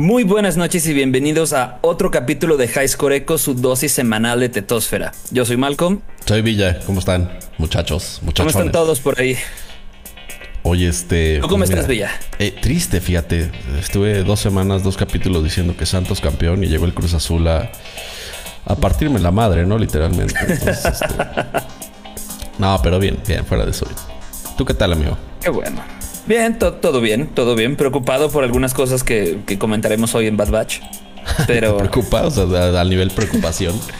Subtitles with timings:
[0.00, 4.40] Muy buenas noches y bienvenidos a otro capítulo de High Score Echo, su dosis semanal
[4.40, 5.12] de tetosfera.
[5.30, 6.00] Yo soy Malcolm.
[6.24, 6.80] Soy Villa.
[6.86, 8.22] ¿Cómo están, muchachos?
[8.34, 9.36] ¿Cómo están todos por ahí?
[10.62, 11.40] Oye, este.
[11.46, 12.12] cómo estás, Villa?
[12.38, 13.50] Eh, triste, fíjate.
[13.78, 17.70] Estuve dos semanas, dos capítulos diciendo que Santos campeón y llegó el Cruz Azul a,
[18.64, 19.76] a partirme la madre, ¿no?
[19.76, 20.34] Literalmente.
[20.48, 21.08] Este,
[22.58, 23.86] no, pero bien, bien, fuera de eso.
[24.56, 25.18] ¿Tú qué tal, amigo?
[25.42, 25.99] Qué bueno.
[26.30, 27.74] Bien, todo bien, todo bien.
[27.74, 30.78] Preocupado por algunas cosas que, comentaremos hoy en Bad Batch.
[31.48, 31.76] Pero.
[31.78, 33.78] Preocupado, o sea, al nivel preocupación.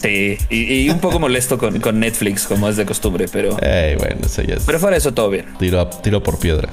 [0.00, 3.50] Sí, y, un poco molesto con, Netflix, como es de costumbre, pero.
[3.50, 4.62] bueno, eso ya es.
[4.64, 5.44] Pero fuera eso, todo bien.
[5.58, 6.70] Tiro, tiro por piedra.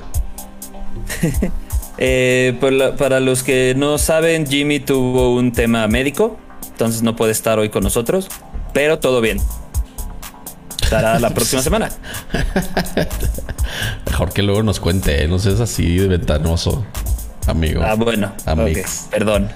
[1.99, 2.53] Eh,
[2.97, 7.69] para los que no saben, Jimmy tuvo un tema médico, entonces no puede estar hoy
[7.69, 8.29] con nosotros,
[8.71, 9.39] pero todo bien
[10.87, 11.89] estará la próxima semana.
[14.05, 16.85] Mejor que luego nos cuente, no seas así de ventanoso,
[17.45, 17.81] amigo.
[17.83, 18.33] Ah, bueno.
[19.11, 19.49] perdón.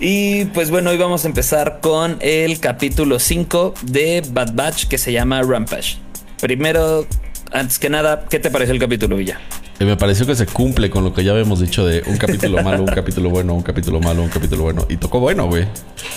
[0.00, 4.98] y pues bueno, hoy vamos a empezar con el capítulo 5 de Bad Batch que
[4.98, 5.98] se llama Rampage.
[6.40, 7.06] Primero,
[7.52, 9.38] antes que nada, ¿qué te parece el capítulo, Villa?
[9.80, 12.62] Y me pareció que se cumple con lo que ya habíamos dicho de un capítulo
[12.62, 14.86] malo, un capítulo bueno, un capítulo malo, un capítulo bueno.
[14.88, 15.66] Y tocó bueno, güey.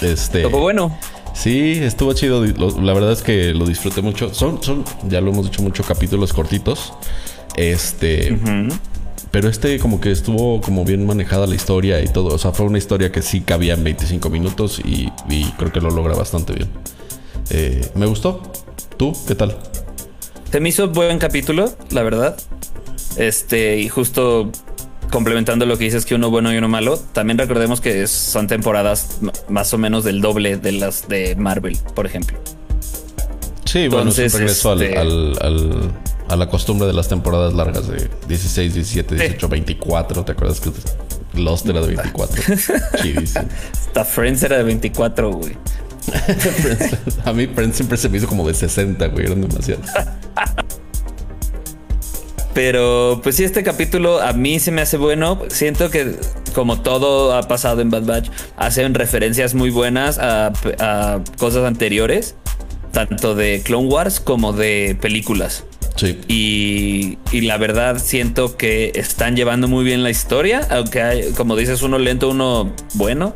[0.01, 0.43] Este.
[0.43, 0.97] Tocó bueno.
[1.37, 2.43] Sí, estuvo chido.
[2.81, 4.33] La verdad es que lo disfruté mucho.
[4.33, 6.93] Son, son, ya lo hemos dicho mucho, capítulos cortitos.
[7.55, 8.35] Este.
[9.29, 12.33] Pero este como que estuvo como bien manejada la historia y todo.
[12.33, 15.11] O sea, fue una historia que sí cabía en 25 minutos y,
[15.57, 16.69] creo que lo logra bastante bien.
[17.51, 18.41] Eh, me gustó.
[18.97, 19.13] ¿Tú?
[19.27, 19.55] ¿Qué tal?
[20.51, 22.35] Se me hizo buen capítulo, la verdad.
[23.17, 24.51] Este, y justo
[25.11, 29.19] complementando lo que dices que uno bueno y uno malo, también recordemos que son temporadas
[29.49, 32.37] más o menos del doble de las de Marvel, por ejemplo.
[33.65, 38.73] Sí, bueno, es un regreso este, a la costumbre de las temporadas largas de 16,
[38.73, 40.25] 17, 18, 24.
[40.25, 40.71] ¿Te acuerdas que
[41.33, 42.55] Lost era de 24?
[43.01, 43.45] Chidísimo.
[43.71, 45.57] Hasta Friends era de 24, güey.
[47.25, 49.25] a mí Friends siempre se me hizo como de 60, güey.
[49.25, 49.85] Eran demasiados.
[52.57, 55.39] Pero pues sí, este capítulo a mí se me hace bueno.
[55.47, 56.15] Siento que
[56.55, 60.51] como todo ha pasado en Bad Batch, hacen referencias muy buenas a,
[61.37, 62.33] cosas anteriores,
[62.91, 65.65] tanto de Clone Wars como de películas.
[65.97, 66.19] Sí.
[66.27, 71.55] Y, y, la verdad siento que están llevando muy bien la historia, aunque hay, como
[71.55, 73.35] dices, uno lento, uno bueno.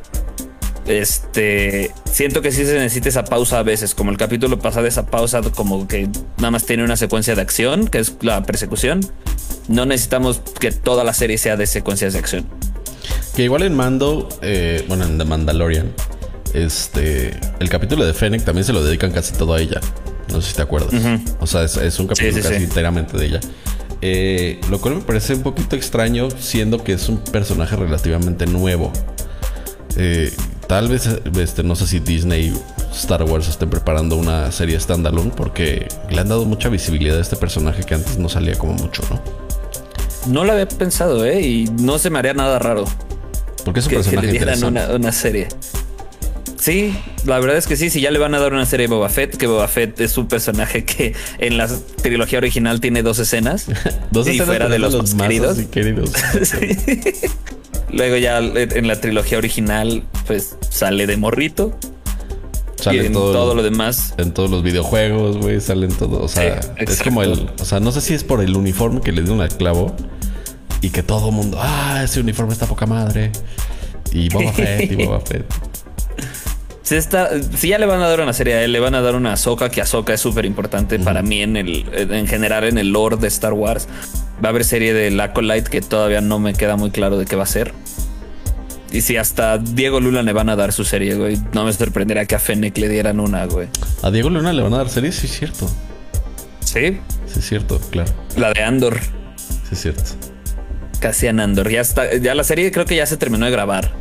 [0.87, 5.05] Este, siento que sí se necesita esa pausa a veces, como el capítulo pasado, esa
[5.05, 9.01] pausa como que nada más tiene una secuencia de acción, que es la persecución.
[9.67, 12.45] No necesitamos que toda la serie sea de secuencias de acción.
[13.35, 15.93] Que igual en Mando, eh, bueno, en The Mandalorian,
[16.53, 19.79] este, el capítulo de Fennec también se lo dedican casi todo a ella.
[20.31, 20.93] No sé si te acuerdas.
[21.39, 23.39] O sea, es, un capítulo casi enteramente de ella.
[24.01, 28.91] Eh, lo cual me parece un poquito extraño, siendo que es un personaje relativamente nuevo.
[29.97, 30.31] Eh,
[30.71, 31.05] tal vez,
[31.37, 32.53] este, no sé si Disney,
[32.93, 37.35] Star Wars estén preparando una serie standalone porque le han dado mucha visibilidad a este
[37.35, 39.21] personaje que antes no salía como mucho, ¿no?
[40.31, 41.41] No lo había pensado, ¿eh?
[41.41, 42.85] Y no se me haría nada raro.
[43.65, 45.49] Porque es un personaje que le dieran una, serie.
[46.57, 48.93] Sí, la verdad es que sí, si ya le van a dar una serie de
[48.93, 51.67] Boba Fett, que Boba Fett es un personaje que en la
[52.01, 53.65] trilogía original tiene dos escenas.
[54.11, 55.57] dos y fuera de los, más queridos.
[55.69, 56.13] queridos.
[57.91, 61.77] Luego ya en la trilogía original, pues sale de morrito.
[62.75, 64.15] Sale en todo, lo demás.
[64.17, 66.23] En todos los videojuegos, güey, salen todos.
[66.23, 67.49] O sea, es como el.
[67.59, 69.95] O sea, no sé si es por el uniforme que le dieron al clavo
[70.81, 73.31] y que todo el mundo, ah, ese uniforme está poca madre.
[74.11, 75.45] Y Boba Fett, y Boba Fett.
[76.81, 79.01] Si, está, si ya le van a dar una serie a él, le van a
[79.01, 82.77] dar una Ahsoka, que Ahsoka es súper importante para mí en el en general en
[82.77, 83.87] el lore de Star Wars.
[84.43, 87.35] Va a haber serie de Acolyte que todavía no me queda muy claro de qué
[87.35, 87.73] va a ser.
[88.91, 92.25] Y si hasta Diego Luna le van a dar su serie, güey, no me sorprendería
[92.25, 93.69] que a Fennec le dieran una, güey.
[94.01, 95.11] ¿A Diego Luna le van a dar serie?
[95.11, 95.69] Sí, es cierto.
[96.59, 96.99] ¿Sí?
[97.25, 98.11] Sí, es cierto, claro.
[98.35, 98.99] La de Andor.
[99.37, 100.03] Sí, es cierto.
[100.99, 101.69] Cassian Andor.
[101.69, 103.91] Ya está, ya la serie creo que ya se terminó de grabar,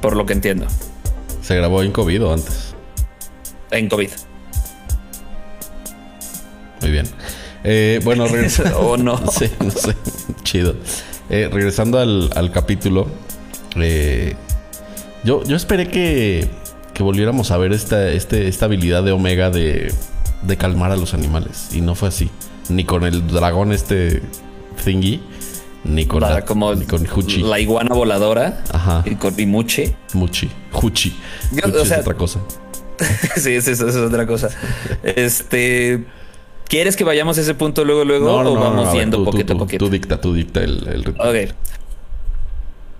[0.00, 0.66] por lo que entiendo.
[1.42, 2.74] ¿Se grabó en COVID o antes?
[3.72, 4.10] En COVID.
[6.80, 7.06] Muy bien.
[7.64, 8.78] Eh, bueno, regresando.
[8.90, 9.18] o no.
[9.30, 9.94] sí, no sé.
[10.42, 10.74] Chido.
[11.30, 13.08] Eh, regresando al, capítulo.
[13.76, 14.34] Eh,
[15.24, 16.48] yo, yo esperé que,
[16.94, 19.92] que volviéramos a ver esta, este, esta habilidad de Omega de,
[20.42, 21.68] de calmar a los animales.
[21.72, 22.30] Y no fue así.
[22.68, 24.22] Ni con el dragón este
[24.84, 25.20] thingy.
[25.84, 27.42] Ni con, la, como con Huchi.
[27.42, 28.62] La iguana voladora.
[28.72, 29.02] Ajá.
[29.04, 29.92] Y con Muchi.
[30.14, 30.48] Muchi.
[30.72, 31.16] Huchi.
[31.56, 32.40] es otra cosa.
[33.36, 34.48] sí, eso, es otra cosa.
[35.02, 36.04] este.
[36.68, 38.32] ¿Quieres que vayamos a ese punto luego, luego?
[38.32, 39.84] o vamos viendo poquito a poquito?
[39.84, 41.54] Tú dicta, tú dicta el, el Ok.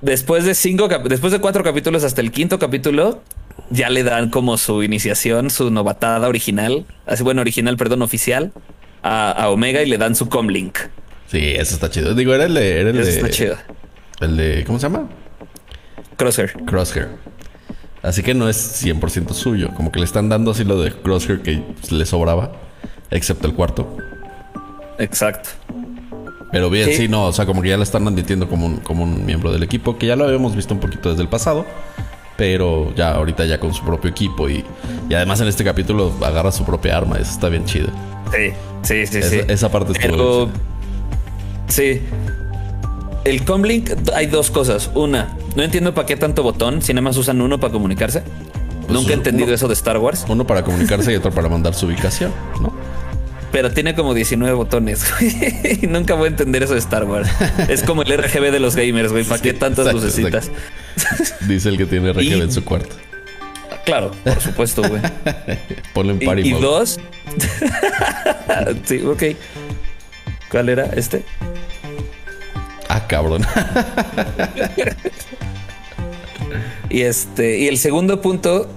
[0.03, 3.23] Después de cinco, después de cuatro capítulos hasta el quinto capítulo,
[3.71, 8.53] ya le dan como su iniciación, su novatada original, así bueno, original, perdón, oficial
[9.03, 10.79] a, Omega y le dan su comlink.
[11.27, 12.15] Sí, eso está chido.
[12.15, 12.81] Digo, era el de.
[12.81, 13.57] Era el eso de, está chido.
[14.21, 14.65] El de.
[14.67, 15.09] ¿Cómo se llama?
[16.17, 16.53] Crosshair.
[16.67, 17.09] Crosshair.
[18.03, 19.71] Así que no es 100% suyo.
[19.75, 22.53] Como que le están dando así lo de Crosshair que le sobraba.
[23.11, 23.97] Excepto el cuarto.
[24.99, 25.51] Exacto.
[26.53, 27.09] Pero bien, sí.
[27.09, 29.63] no, o sea, como que ya lo están admitiendo como un, como un miembro del
[29.63, 31.65] equipo, que ya lo habíamos visto un poquito desde el pasado,
[32.37, 34.63] pero ya ahorita ya con su propio equipo y,
[35.09, 37.89] y además en este capítulo agarra su propia arma, eso está bien chido.
[38.31, 38.53] Sí,
[38.83, 39.41] sí, sí, sí.
[39.49, 40.51] Esa parte pero,
[41.69, 42.03] Sí.
[43.25, 44.91] El comlink hay dos cosas.
[44.95, 48.23] Una, no entiendo para qué tanto botón, si nada más usan uno para comunicarse.
[48.83, 50.27] Pues Nunca he entendido eso de Star Wars.
[50.29, 52.82] Uno para comunicarse y otro para mandar su ubicación, ¿no?
[53.53, 55.05] Pero tiene como 19 botones.
[55.83, 57.29] y nunca voy a entender eso de Star Wars.
[57.69, 59.25] Es como el RGB de los gamers, güey.
[59.25, 60.51] ¿Para qué tantas lucecitas?
[61.47, 62.97] Dice el que tiene RGB en su cuarto.
[63.85, 65.03] Claro, por supuesto, güey.
[65.93, 66.99] Ponle en party Y, y dos.
[68.85, 69.23] sí, ok.
[70.51, 71.25] ¿Cuál era este?
[72.89, 73.45] Ah, cabrón.
[76.91, 78.71] y este, y el segundo punto,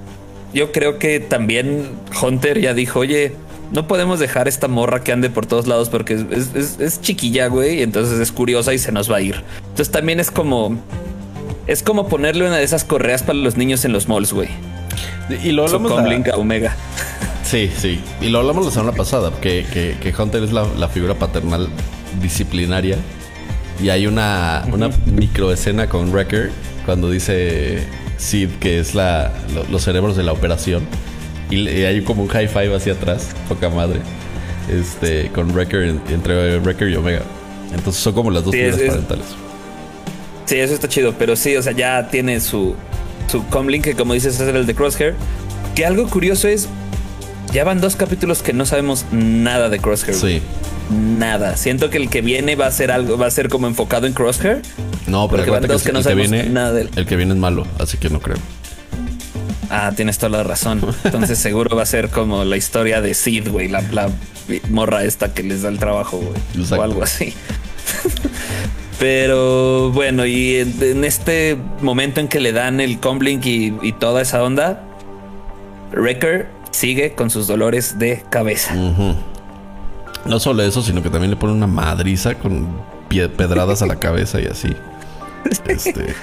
[0.54, 1.92] yo creo que también
[2.22, 3.34] Hunter ya dijo, oye,
[3.72, 7.82] no podemos dejar esta morra que ande por todos lados porque es, chiquilla, güey, y
[7.84, 9.44] entonces es curiosa y se nos va a ir.
[9.60, 10.78] Entonces también es como.
[11.68, 14.50] Es como ponerle una de esas correas para los niños en los malls, güey.
[15.44, 15.92] Y lo hablamos.
[15.92, 16.76] Con Link Omega.
[17.44, 18.00] Sí, sí.
[18.22, 21.70] Y lo hablamos la semana pasada, que, que, Hunter es la, figura paternal
[22.22, 22.98] disciplinaria.
[23.82, 26.52] Y hay una, una micro escena con Wrecker
[26.86, 27.84] cuando dice
[28.18, 29.34] Sid que es la,
[29.70, 30.88] los cerebros de la operación
[31.50, 34.00] y, hay como un high five hacia atrás, poca madre.
[34.70, 37.22] Este, con Wrecker, entre Wrecker y Omega.
[37.74, 39.26] Entonces son como las dos figuras parentales.
[40.46, 42.76] Sí, eso está chido, pero sí, o sea, ya tiene su,
[43.32, 45.16] su comlink, que como dices es el de Crosshair.
[45.76, 46.68] Que algo curioso es,
[47.52, 50.16] ya van dos capítulos que no sabemos nada de Crosshair.
[50.16, 50.42] Sí.
[50.90, 51.58] Nada.
[51.58, 54.14] Siento que el que viene va a ser algo, va a ser como enfocado en
[54.14, 54.62] Crosshair.
[55.08, 56.90] No, pero van dos que, no sabemos nada de él.
[56.96, 58.38] El que viene es malo, así que no creo.
[59.70, 60.82] Ah, tienes toda la razón.
[61.04, 63.84] Entonces seguro va a ser como la historia de Sid, güey, la,
[64.70, 66.72] morra esta que les da el trabajo, güey.
[66.72, 67.34] O algo así.
[69.00, 74.42] Pero bueno, y en, este momento en que le dan el comblink y, toda esa
[74.42, 74.84] onda,
[75.92, 78.74] Wrecker sigue con sus dolores de cabeza.
[80.26, 82.68] No solo eso, sino que también le pone una madriza con
[83.38, 84.70] pedradas a la cabeza y así.
[85.68, 86.16] Este.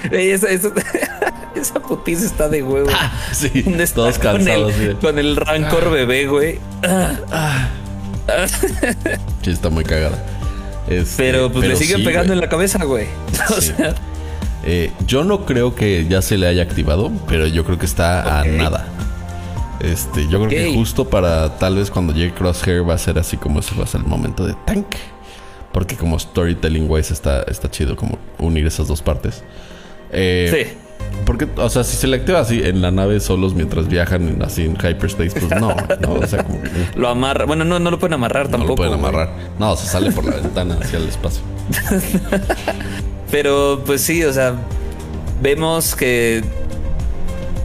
[1.55, 2.89] esa, putiza está de huevo.
[2.91, 3.63] Ah, sí,
[3.95, 4.73] todos cansados.
[5.01, 6.59] Con el, rancor bebé, güey.
[9.41, 10.23] sí, está muy cagada.
[10.87, 13.07] Este, pero pues le siguen pegando en la cabeza, güey.
[13.55, 13.95] O sea.
[14.65, 18.39] Eh, yo no creo que ya se le haya activado, pero yo creo que está
[18.39, 18.87] a nada.
[19.81, 23.35] Este, yo creo que justo para tal vez cuando llegue Crosshair va a ser así
[23.35, 24.87] como ese va a ser el momento de tank.
[25.73, 29.43] Porque como storytelling wise está, está chido como unir esas dos partes.
[30.11, 30.77] Eh, sí.
[31.25, 34.65] Porque, o sea, si se le activa así en la nave solos mientras viajan así
[34.65, 36.69] en hyperspace, pues no, no, o sea, como que...
[36.95, 38.63] Lo amarra, bueno, no, no lo pueden amarrar tampoco.
[38.63, 39.29] No lo pueden amarrar.
[39.57, 41.41] No, se sale por la ventana hacia el espacio.
[43.31, 44.53] Pero, pues sí, o sea,
[45.41, 46.43] vemos que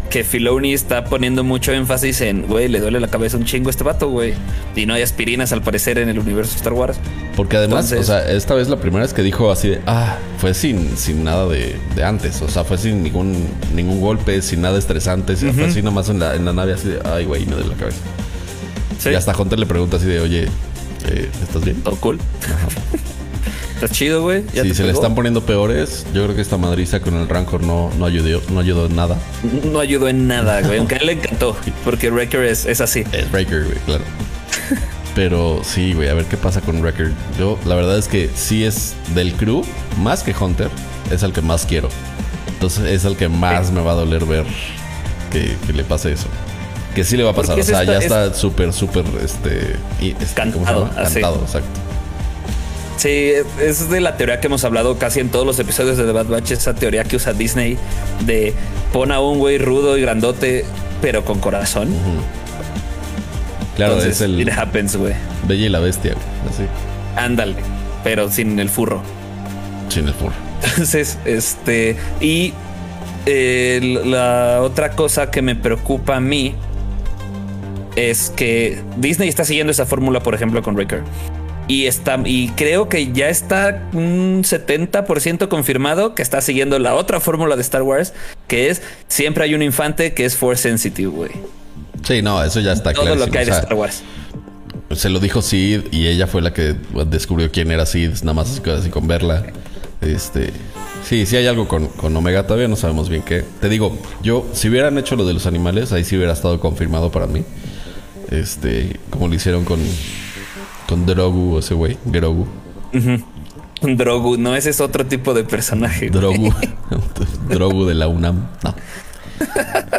[0.09, 3.71] que Filoni está poniendo mucho énfasis en, güey, le duele la cabeza un chingo a
[3.71, 4.35] este vato, güey.
[4.75, 6.99] Y no hay aspirinas al parecer en el universo Star Wars.
[7.37, 10.55] Porque además, o sea, esta vez la primera vez que dijo así de, ah, fue
[10.55, 12.43] sin, sin nada de, antes.
[12.43, 15.37] O sea, fue sin ningún, ningún golpe, sin nada estresante.
[15.37, 17.77] Fue así nomás en la, en la nave así de, ay, güey, me duele la
[17.77, 18.01] cabeza.
[19.05, 20.49] Y hasta Hunter le pregunta así de, oye,
[21.09, 21.81] eh, ¿estás bien?
[21.83, 22.19] Todo cool.
[23.81, 24.43] Está chido, güey.
[24.53, 27.93] Si se le están poniendo peores, yo creo que esta madriza con el Rancor no,
[27.97, 29.17] no, ayudó, no ayudó en nada.
[29.71, 30.79] No ayudó en nada, güey.
[30.79, 31.57] Aunque a él le encantó.
[31.85, 33.05] Porque Wrecker es, es así.
[33.13, 34.03] Es Wrecker, güey, claro.
[35.15, 37.13] Pero sí, güey, a ver qué pasa con Wrecker.
[37.39, 39.63] Yo, la verdad es que sí es del crew,
[40.01, 40.71] más que Hunter,
[41.13, 41.89] es el que más quiero.
[42.49, 44.45] Entonces es el que más me va a doler ver
[45.31, 46.27] que, le pase eso.
[46.97, 47.57] Que sí le va a pasar.
[47.57, 51.88] O sea, ya está súper, súper, este, este Cantado, Cantado, exacto.
[52.99, 56.11] Sí, es de la teoría que hemos hablado casi en todos los episodios de The
[56.11, 57.79] Bad Batch, esa teoría que usa Disney
[58.27, 58.53] de
[58.93, 60.65] pon a un güey rudo y grandote,
[61.01, 61.95] pero con corazón.
[63.77, 64.41] Claro, es el.
[64.41, 65.15] It happens, güey.
[65.47, 66.15] Bella y la bestia,
[66.51, 66.65] Así.
[67.15, 67.55] Ándale,
[68.03, 69.01] pero sin el furro.
[69.89, 70.35] Sin el furro.
[70.65, 71.97] Entonces, este.
[72.21, 72.53] Y
[73.27, 76.57] eh, la otra cosa que me preocupa a mí
[77.95, 81.05] es que Disney está siguiendo esa fórmula, por ejemplo, con Ricker
[81.69, 87.21] Y, está, y creo que ya está un 70% confirmado que está siguiendo la otra
[87.21, 88.15] fórmula de Star Wars,
[88.47, 91.31] que es siempre hay un infante que es force sensitive, güey.
[92.05, 93.15] Sí, no, eso ya está claro.
[93.15, 94.03] Todo lo que hay de Star Wars.
[94.93, 96.75] Se lo dijo Sid y ella fue la que
[97.07, 99.45] descubrió quién era Sid, nada más así con verla.
[100.01, 100.53] Este,
[101.05, 103.45] sí, sí hay algo con, con, Omega, todavía no sabemos bien qué.
[103.61, 107.11] Te digo, yo, si hubieran hecho lo de los animales, ahí sí hubiera estado confirmado
[107.11, 107.45] para mí.
[108.31, 109.81] Este, como lo hicieron con,
[110.89, 112.47] con Drogu, ese güey, Grogu.
[113.83, 116.11] Drogu, no, ese es otro tipo de personaje.
[116.11, 116.53] Drogu,
[117.49, 118.75] Drogu de la UNAM, no.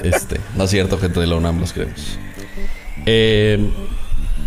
[0.04, 2.18] Este, no es cierto, gente de la UNAM, los queremos.
[3.06, 3.70] Eh,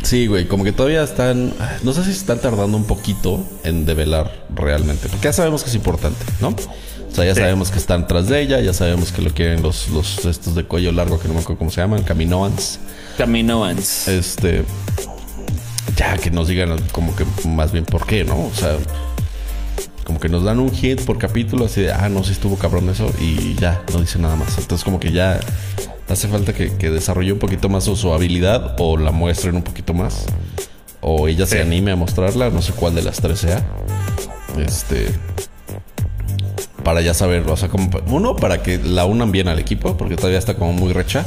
[0.03, 1.53] Sí, güey, como que todavía están.
[1.83, 5.09] No sé si están tardando un poquito en develar realmente.
[5.09, 6.49] Porque ya sabemos que es importante, ¿no?
[6.49, 9.89] O sea, ya sabemos que están tras de ella, ya sabemos que lo quieren los,
[9.91, 12.81] los estos de cuello largo, que no me acuerdo cómo se llaman, Caminoans.
[13.17, 14.09] Caminoans.
[14.09, 14.65] Este.
[15.97, 18.47] Ya que nos digan como que más bien por qué, ¿no?
[18.47, 18.77] O sea,
[20.05, 22.89] como que nos dan un hit por capítulo, así de, ah, no, si estuvo cabrón
[22.89, 24.59] eso, y ya, no dice nada más.
[24.59, 25.39] Entonces, como que ya
[26.09, 30.27] hace falta que, desarrolle un poquito más su, habilidad o la muestren un poquito más.
[31.01, 33.65] O ella se anime a mostrarla, no sé cuál de las tres sea.
[34.59, 35.09] Este.
[36.85, 40.17] Para ya saber, o sea, como uno, para que la unan bien al equipo, porque
[40.17, 41.25] todavía está como muy recha.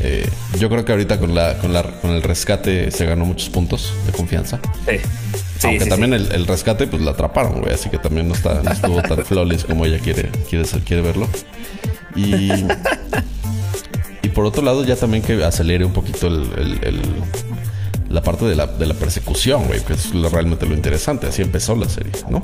[0.00, 0.28] Eh,
[0.58, 3.92] yo creo que ahorita con la, con la con el rescate se ganó muchos puntos
[4.06, 4.60] de confianza.
[4.86, 5.66] Sí.
[5.66, 7.74] Aunque también El, rescate, pues la atraparon, güey.
[7.74, 11.28] Así que también no está, no estuvo tan flawless como ella quiere, quiere, quiere verlo.
[12.14, 12.50] Y
[14.22, 17.00] y por otro lado, ya también que acelere un poquito el,
[18.08, 21.28] la parte de la, de la persecución, güey, que es realmente lo interesante.
[21.28, 22.42] Así empezó la serie, ¿no?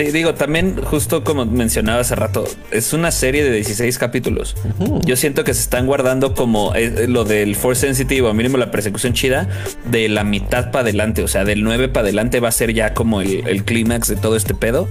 [0.00, 4.56] Sí, digo, también justo como mencionaba hace rato, es una serie de 16 capítulos.
[5.04, 8.70] Yo siento que se están guardando como eh, lo del Force Sensitive, o mínimo la
[8.70, 9.46] persecución chida,
[9.84, 11.22] de la mitad para adelante.
[11.22, 14.16] O sea, del 9 para adelante va a ser ya como el, el clímax de
[14.16, 14.88] todo este pedo.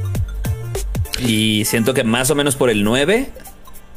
[1.25, 3.29] Y siento que más o menos por el 9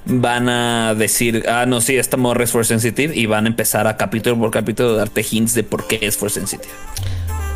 [0.06, 3.86] van a decir, ah, no, sí, esta morra es Force Sensitive y van a empezar
[3.86, 6.72] a capítulo por capítulo darte hints de por qué es Force Sensitive.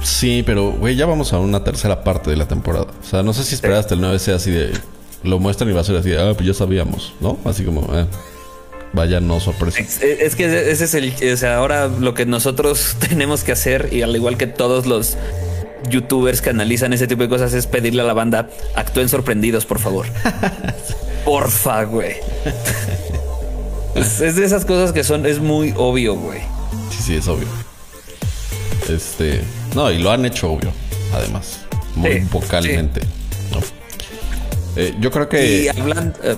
[0.02, 2.86] Sí, pero, güey, ya vamos a una tercera parte de la temporada.
[3.02, 4.72] O sea, no sé si esperar hasta el 9 sea así de...
[5.22, 7.38] Lo muestran y va a ser así de, ah, pues ya sabíamos, ¿no?
[7.44, 8.06] Así como, eh,
[8.92, 9.80] vaya, no sorpresa.
[9.80, 11.12] Es, que ese es el...
[11.32, 15.16] O sea, ahora lo que nosotros tenemos que hacer, y al igual que todos los
[15.90, 19.78] youtubers que analizan ese tipo de cosas, es pedirle a la banda, actúen sorprendidos, por
[19.78, 20.06] favor.
[21.24, 22.14] Porfa, güey.
[23.94, 26.40] es, de esas cosas que son, es muy obvio, güey.
[26.90, 27.48] Sí, sí, es obvio.
[28.88, 29.42] Este,
[29.74, 30.72] no, y lo han hecho obvio,
[31.12, 31.60] además,
[31.94, 33.00] muy vocalmente.
[34.76, 35.62] Eh, yo creo que.
[35.62, 36.18] Y hablando.
[36.22, 36.36] Eh,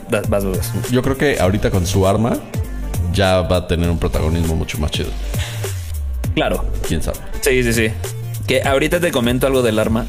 [0.91, 2.39] yo creo que ahorita con su arma
[3.13, 5.11] ya va a tener un protagonismo mucho más chido.
[6.35, 6.65] Claro.
[6.87, 7.19] Quién sabe.
[7.41, 7.91] Sí, sí, sí.
[8.47, 10.07] Que ahorita te comento algo del arma.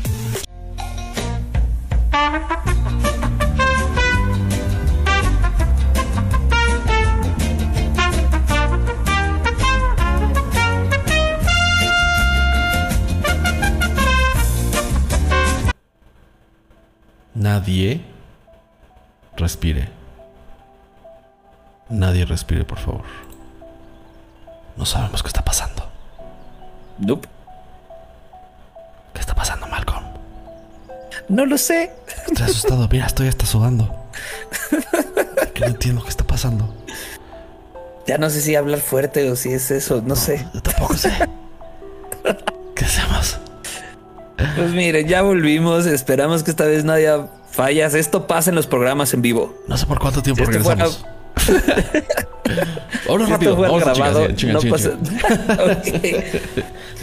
[17.39, 18.01] Nadie
[19.37, 19.87] respire.
[21.87, 23.05] Nadie respire, por favor.
[24.75, 25.89] No sabemos qué está pasando.
[26.97, 27.29] Nope.
[29.13, 30.03] ¿Qué está pasando, Malcolm?
[31.29, 31.93] No lo sé.
[32.27, 32.89] Estoy asustado.
[32.91, 34.09] Mira, estoy hasta sudando.
[35.53, 36.75] Que no entiendo qué está pasando.
[38.05, 40.01] Ya no sé si hablar fuerte o si es eso.
[40.01, 40.45] No, sé.
[40.53, 41.13] Yo tampoco sé.
[44.55, 45.85] Pues mire, ya volvimos.
[45.85, 47.93] Esperamos que esta vez haya fallas.
[47.93, 49.55] Esto pasa en los programas en vivo.
[49.67, 51.05] No sé por cuánto tiempo regresamos.
[53.09, 53.55] Ahora rápido.
[53.55, 54.91] Vamos grabado, no pasa.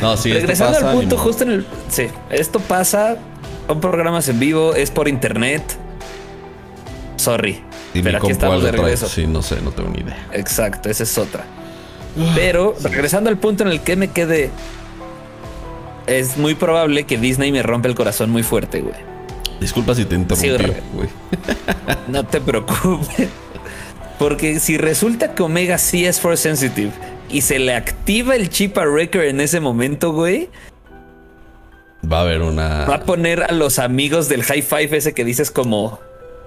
[0.00, 1.66] no, sí, Regresando al punto, justo en el.
[1.88, 3.16] Sí, esto pasa.
[3.66, 5.62] Son programas en vivo, es por internet.
[7.16, 7.62] Sorry.
[7.92, 9.08] pero aquí estamos de regreso.
[9.08, 10.28] Sí, no sé, no tengo ni idea.
[10.32, 11.44] Exacto, esa es otra.
[12.34, 14.50] Pero regresando al punto en el que me quedé,
[16.06, 18.96] es muy probable que Disney me rompa el corazón muy fuerte, güey.
[19.60, 21.08] Disculpa si te interrumpí, güey.
[22.08, 23.28] no te preocupes.
[24.18, 26.92] Porque si resulta que Omega sí es Force Sensitive
[27.28, 30.48] y se le activa el chip a Wrecker en ese momento, güey.
[32.10, 32.86] Va a haber una.
[32.86, 35.98] Va a poner a los amigos del High Five ese que dices como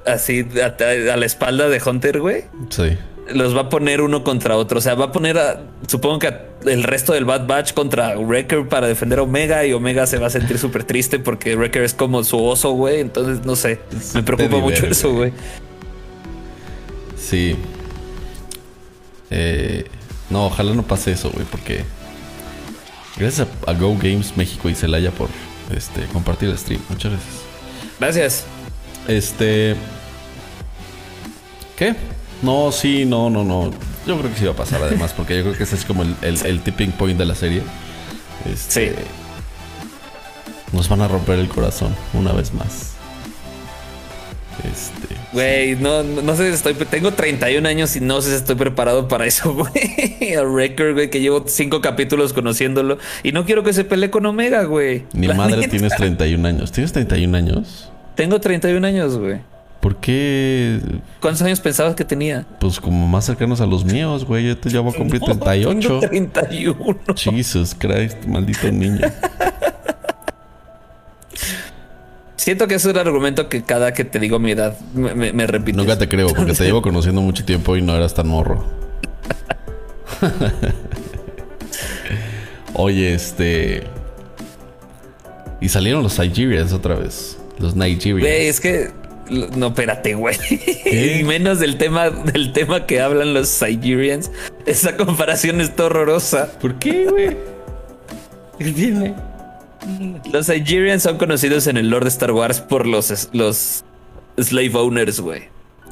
[0.06, 2.46] así a, la espalda de Hunter, güey.
[2.70, 2.98] Sí.
[3.34, 4.80] Los va a poner uno contra otro.
[4.80, 6.34] O sea, va a poner a, supongo que
[6.66, 10.28] el resto del Bad Batch contra Wrecker para defender a Omega y Omega se va
[10.28, 13.00] a sentir súper triste porque Wrecker es como su oso, güey.
[13.00, 13.80] Entonces, no sé.
[14.14, 15.32] Me preocupa mucho eso, güey.
[17.18, 17.56] Sí.
[19.32, 19.86] Eh,
[20.30, 21.84] no, ojalá no pase eso, güey, porque
[23.20, 25.30] Gracias a, Go Games México y Celaya por
[25.76, 26.82] este, compartir el stream.
[26.88, 27.36] Muchas gracias.
[28.00, 28.46] Gracias.
[29.10, 29.76] Este.
[31.76, 31.96] ¿Qué?
[32.42, 33.72] No, sí, no, no, no.
[34.08, 36.04] Yo creo que sí va a pasar además, porque yo creo que ese es como
[36.04, 37.62] el, tipping point de la serie.
[38.52, 38.96] Este, sí.
[40.72, 42.94] Nos van a romper el corazón una vez más.
[44.60, 45.16] Este.
[45.32, 46.74] Güey, no, no sé si estoy.
[46.74, 49.54] Tengo 31 años y no sé si estoy preparado para eso,
[50.20, 50.34] güey.
[50.34, 52.98] A record, güey, que llevo cinco capítulos conociéndolo.
[53.24, 55.06] Y no quiero que se pelee con Omega, güey.
[55.14, 56.72] Ni madre tienes 31 años.
[56.72, 57.92] ¿Tienes 31 años?
[58.16, 59.40] Tengo 31 años, güey.
[59.80, 60.80] ¿Por qué?
[61.22, 62.46] ¿Cuántos años pensabas que tenía?
[62.60, 64.48] Pues como más cercanos a los míos, güey.
[64.48, 66.00] Yo te voy a cumplir 38.
[66.02, 67.00] 31.
[67.16, 69.08] Jesus Christ, maldito niño.
[72.36, 75.78] Siento que es un argumento que cada que te digo mi edad me, me, repite.
[75.78, 78.66] Nunca te creo, porque te llevo conociendo mucho tiempo y no eras tan morro.
[82.74, 83.84] Oye, este.
[85.62, 87.38] Y salieron los Nigerians otra vez.
[87.60, 88.26] Los Nigerians.
[88.26, 88.99] es que.
[89.30, 90.36] No, espérate, güey.
[90.86, 94.32] Y menos del tema, del tema que hablan los Nigerians.
[94.66, 96.52] Esa comparación es horrorosa.
[96.60, 97.38] ¿Por qué, güey?
[98.58, 99.16] ¿Qué tiene?
[100.32, 103.84] Los Nigerians son conocidos en el lore de Star Wars por los, los
[104.38, 105.44] slave owners, güey.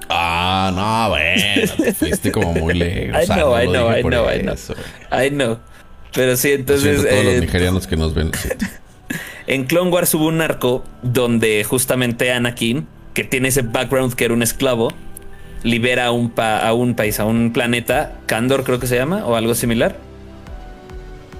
[0.09, 3.23] Ah, no, bueno, fuiste como muy lejos.
[3.23, 4.55] I know, I know, I know, I know.
[5.11, 5.59] I know.
[6.13, 7.01] Pero sí, entonces.
[7.01, 8.31] todos los eh, nigerianos que nos ven.
[9.47, 14.35] en Clone Wars hubo un arco donde justamente Anakin, que tiene ese background que era
[14.35, 14.93] un esclavo,
[15.63, 19.35] libera a un, a un país, a un planeta, Kandor creo que se llama, o
[19.35, 19.95] algo similar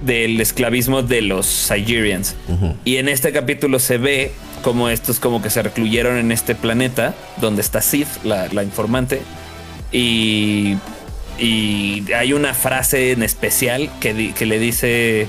[0.00, 2.34] del esclavismo de los Nigerians.
[2.84, 4.32] Y en este capítulo se ve
[4.62, 9.20] como estos como que se recluyeron en este planeta donde está Sith, la, informante.
[9.92, 10.78] Y,
[11.38, 15.28] y, hay una frase en especial que, que le dice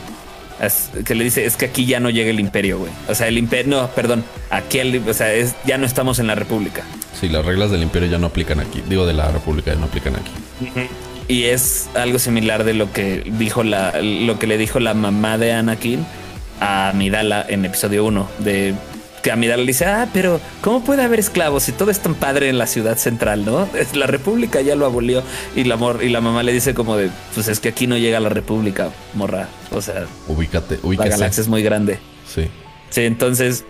[1.06, 2.92] que le dice es que aquí ya no llega el imperio, güey.
[3.08, 6.28] O sea, el imperio, no, perdón, aquí el, o sea, es, ya no estamos en
[6.28, 6.84] la república.
[7.20, 8.84] Sí, las reglas del imperio ya no aplican aquí.
[8.88, 10.32] Digo, de la república ya no aplican aquí.
[11.28, 15.38] Y es algo similar de lo que dijo la, lo que le dijo la mamá
[15.38, 16.06] de Anakin
[16.60, 18.74] a Amidala en episodio 1 de
[19.22, 22.50] que Amidala le dice, ah, pero ¿cómo puede haber esclavos si todo es tan padre
[22.50, 23.68] en la ciudad central, no?
[23.94, 25.24] La república ya lo abolió
[25.56, 28.20] y la, y la mamá le dice como de, pues es que aquí no llega
[28.20, 29.48] la república, morra.
[29.72, 31.10] O sea, ubícate, ubícate.
[31.10, 32.00] La galaxia es muy grande.
[32.28, 32.48] Sí.
[32.90, 33.66] Sí, entonces,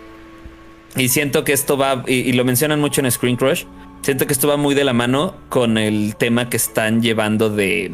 [0.95, 3.65] y siento que esto va, y, y lo mencionan mucho en Screen Crush,
[4.01, 7.93] Siento que esto va muy de la mano con el tema que están llevando de,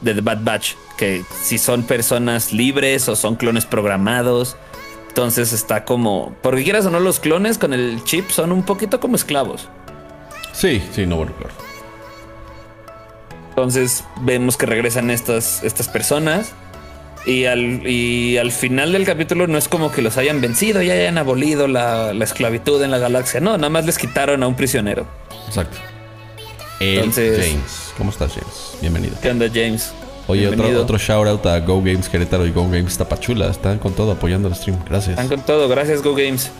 [0.00, 4.56] de The Bad Batch, que si son personas libres o son clones programados.
[5.10, 9.00] Entonces está como, porque quieras o no, los clones con el chip son un poquito
[9.00, 9.68] como esclavos.
[10.52, 11.52] Sí, sí, no, bueno, claro.
[13.48, 16.52] Entonces vemos que regresan estas, estas personas
[17.26, 20.92] y al, y al final del capítulo no es como que los hayan vencido y
[20.92, 23.40] hayan abolido la, esclavitud en la galaxia.
[23.40, 25.08] No, nada más les quitaron a un prisionero.
[25.48, 25.76] Exacto.
[26.78, 27.92] Entonces, James.
[27.98, 28.78] ¿Cómo estás, James?
[28.80, 29.16] Bienvenido.
[29.20, 29.92] ¿Qué onda, James?
[30.30, 33.50] Oye, otro, otro shout out a Go Games Querétaro y Go Games Tapachula.
[33.50, 34.78] Están con todo apoyando el stream.
[34.88, 35.10] Gracias.
[35.10, 35.68] Están con todo.
[35.68, 36.50] Gracias, Go Games.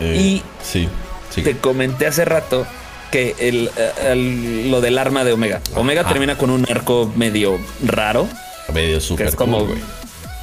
[0.00, 0.88] Eh, y sí,
[1.34, 2.66] te comenté hace rato
[3.10, 5.60] que el, lo del arma de Omega.
[5.74, 8.28] Omega termina con un arco medio raro
[8.72, 9.66] Medio súper es como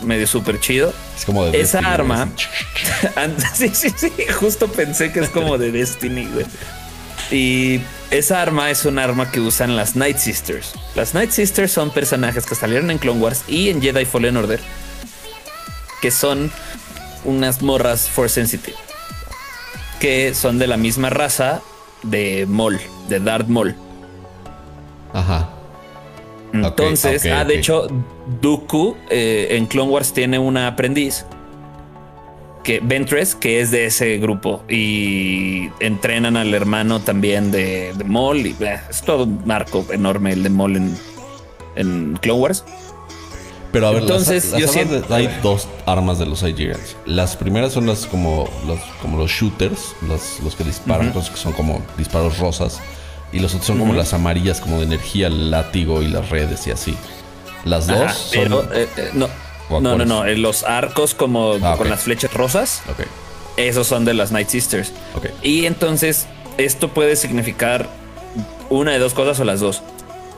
[0.01, 0.93] medio súper chido.
[1.15, 2.29] Es como de Esa arma.
[3.53, 4.11] sí, sí, sí.
[4.39, 6.45] Justo pensé que es como de Destiny, güey.
[7.31, 10.73] Y esa arma es un arma que usan las Night Sisters.
[10.95, 14.59] Las Night Sisters son personajes que salieron en Clone Wars y en Jedi Fallen Order.
[16.01, 16.51] Que son
[17.23, 18.77] unas morras Force Sensitive.
[19.99, 21.61] Que son de la misma raza
[22.03, 23.75] de Maul, de Darth Maul.
[25.13, 25.49] Ajá.
[26.53, 27.87] Entonces, ah, de hecho,
[28.41, 31.25] Dooku eh, en Clone Wars tiene una aprendiz
[32.65, 38.63] que Ventress, que es de ese grupo y entrenan al hermano también de, de y
[38.63, 40.97] eh, es todo un marco enorme el de Maul en,
[41.75, 42.65] en Clone Wars.
[43.71, 45.13] Pero a ver, Entonces, yo siento...
[45.13, 46.95] hay dos armas de los Nigerians.
[47.05, 51.53] Las primeras son las como los, como los shooters, los, los que disparan, que son
[51.53, 52.79] como disparos rosas.
[53.31, 56.65] Y los otros son como las amarillas, como de energía, el látigo y las redes
[56.67, 56.95] y así.
[57.63, 59.11] Las dos Pero, eh, eh,
[59.69, 59.81] no.
[59.81, 60.25] No, no, no.
[60.25, 62.81] Eh, los arcos como ah, con las flechas rosas.
[63.57, 64.91] Esos son de las Night Sisters.
[65.41, 67.87] Y entonces, esto puede significar
[68.69, 69.81] una de dos cosas o las dos.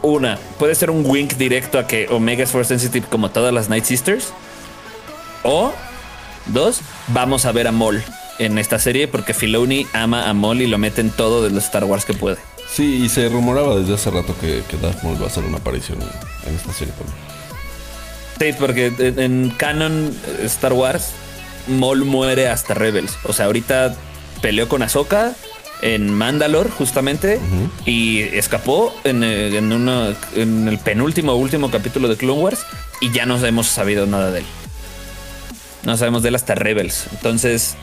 [0.04, 3.70] Una, puede ser un wink directo a que Omega es Force Sensitive como todas las
[3.70, 4.32] Night Sisters.
[5.44, 5.74] O
[6.48, 8.04] dos, vamos a ver a Maul
[8.40, 11.66] en esta serie porque Filoni ama a Maul y lo mete en todo de los
[11.66, 12.38] Star Wars que puede.
[12.70, 15.58] Sí, y se rumoraba desde hace rato que, que Darth Maul va a hacer una
[15.58, 16.00] aparición
[16.46, 17.18] en, esta serie también.
[18.40, 21.12] Sí, porque en canon Star Wars,
[21.68, 23.18] Maul muere hasta Rebels.
[23.24, 23.96] O sea, ahorita
[24.42, 25.34] peleó con Ahsoka
[25.82, 27.40] en Mandalore, justamente,
[27.86, 29.72] y escapó en, en,
[30.36, 32.62] en el penúltimo último capítulo de Clone Wars
[33.02, 34.46] y ya no hemos sabido nada de él.
[35.84, 37.08] No sabemos de él hasta Rebels.
[37.12, 37.76] Entonces,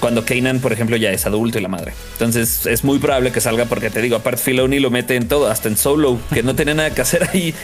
[0.00, 1.92] cuando Kanan, por ejemplo, ya es adulto y la madre.
[2.12, 5.48] Entonces, es muy probable que salga porque te digo, aparte Filoni lo mete en todo,
[5.48, 7.54] hasta en Solo, que no tenía nada que hacer ahí.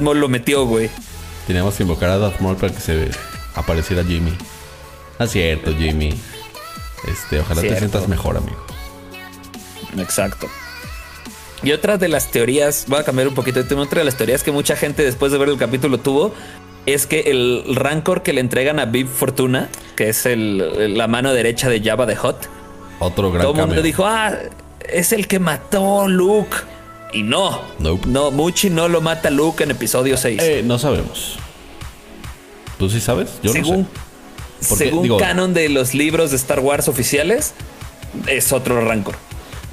[0.00, 0.90] Maul lo metió, güey.
[1.46, 3.10] Teníamos que invocar a Darth Maul para que se
[3.54, 4.32] apareciera Jimmy.
[5.18, 6.14] Ah, cierto, Jimmy.
[7.06, 8.64] Este, ojalá te sientas mejor, amigo.
[9.98, 10.48] Exacto.
[11.62, 14.16] Y otra de las teorías, voy a cambiar un poquito de tema, otra de las
[14.16, 16.34] teorías que mucha gente después de ver el capítulo tuvo
[16.86, 21.32] es que el rancor que le entregan a Bib Fortuna, que es el, la mano
[21.32, 22.48] derecha de Java de Hot,
[22.98, 24.32] otro gran todo el mundo dijo, ah,
[24.80, 26.56] es el que mató Luke.
[27.14, 30.42] Y no, no, Muchi no lo mata Luke en episodio 6.
[30.42, 31.36] Eh, no sabemos.
[32.76, 33.38] ¿Tú sí sabes?
[33.40, 33.86] Yo según, no
[34.60, 34.76] sé.
[34.76, 37.54] Según canon de los libros de Star Wars oficiales,
[38.26, 39.14] es otro rancor.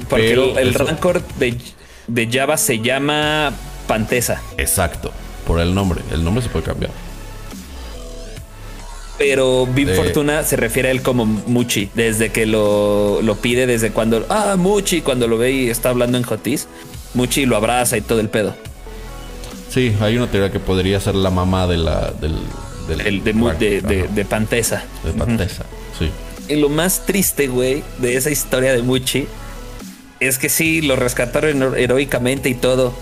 [0.08, 1.58] Porque el, rancor de,
[2.06, 3.54] de Java se llama
[3.88, 4.39] Pantesa.
[4.58, 5.12] Exacto,
[5.47, 6.01] por el nombre.
[6.12, 6.91] El nombre se puede cambiar.
[9.17, 13.91] Pero Big Fortuna se refiere a él como Muchi, desde que lo, lo, pide, desde
[13.91, 16.67] cuando, ah, Muchi, cuando lo ve y está hablando en Jotis,
[17.13, 18.56] Muchi lo abraza y todo el pedo.
[19.69, 22.36] Sí, hay una teoría que podría ser la mamá de la, del,
[22.88, 24.84] del de, de, Pantesa.
[25.04, 25.65] De Pantesa,
[25.97, 26.10] sí.
[26.50, 29.28] Y lo más triste, güey, de esa historia de Muchi
[30.19, 32.93] es que sí, lo rescataron heroicamente y todo.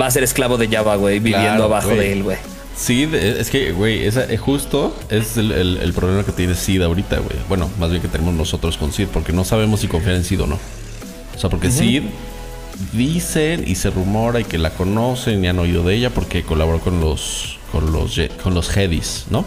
[0.00, 2.36] Va a ser esclavo de Java, güey, viviendo abajo de él, güey.
[2.76, 7.36] Sí, es que, güey, esa, es justo es el, problema que tiene Sid ahorita, güey.
[7.48, 10.42] Bueno, más bien que tenemos nosotros con Sid, porque no sabemos si confiar en Sid
[10.42, 10.58] o no.
[11.36, 12.04] O sea, porque Sid
[12.92, 16.80] dicen y se rumora y que la conocen y han oído de ella porque colaboró
[16.80, 19.44] con los con los con los Jedis, ¿no?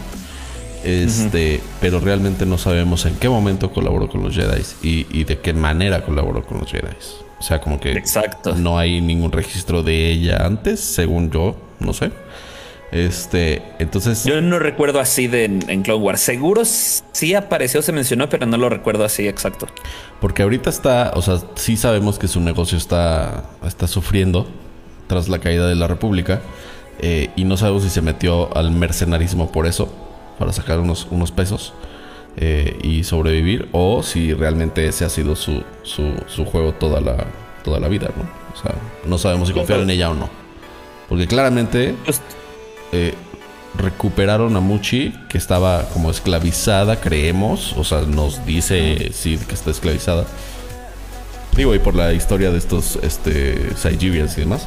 [0.84, 5.54] Este, pero realmente no sabemos en qué momento colaboró con los Jedi y, de qué
[5.54, 6.94] manera colaboró con los Jedi.
[7.38, 8.54] O sea, como que Exacto.
[8.54, 12.10] no hay ningún registro de ella antes, según yo, no sé.
[12.94, 14.22] Este, entonces.
[14.24, 16.20] Yo no recuerdo así de en, Clone Wars.
[16.20, 19.66] Seguro sí apareció, se mencionó, pero no lo recuerdo así exacto.
[20.20, 24.46] Porque ahorita está, o sea, sí sabemos que su negocio está, está sufriendo
[25.08, 26.40] tras la caída de la República.
[27.00, 29.92] Eh, y no sabemos si se metió al mercenarismo por eso
[30.38, 31.74] para sacar unos, unos pesos
[32.36, 37.26] eh, y sobrevivir, o si realmente ese ha sido su, su, juego toda la,
[37.64, 38.22] toda la vida, ¿no?
[38.52, 38.72] O sea,
[39.04, 40.30] no sabemos si confiar en ella o no.
[41.08, 42.22] Porque claramente pues,
[42.94, 43.14] eh,
[43.76, 47.74] recuperaron a Muchi, que estaba como esclavizada, creemos.
[47.76, 50.24] O sea, nos dice sí que está esclavizada.
[51.56, 54.66] Digo, y por la historia de estos este, Siberians y demás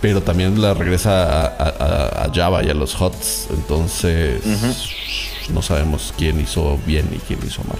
[0.00, 3.48] pero también la regresa a, Java y a los HOTS.
[3.50, 4.40] Entonces,
[5.52, 7.78] no sabemos quién hizo bien y quién hizo mal.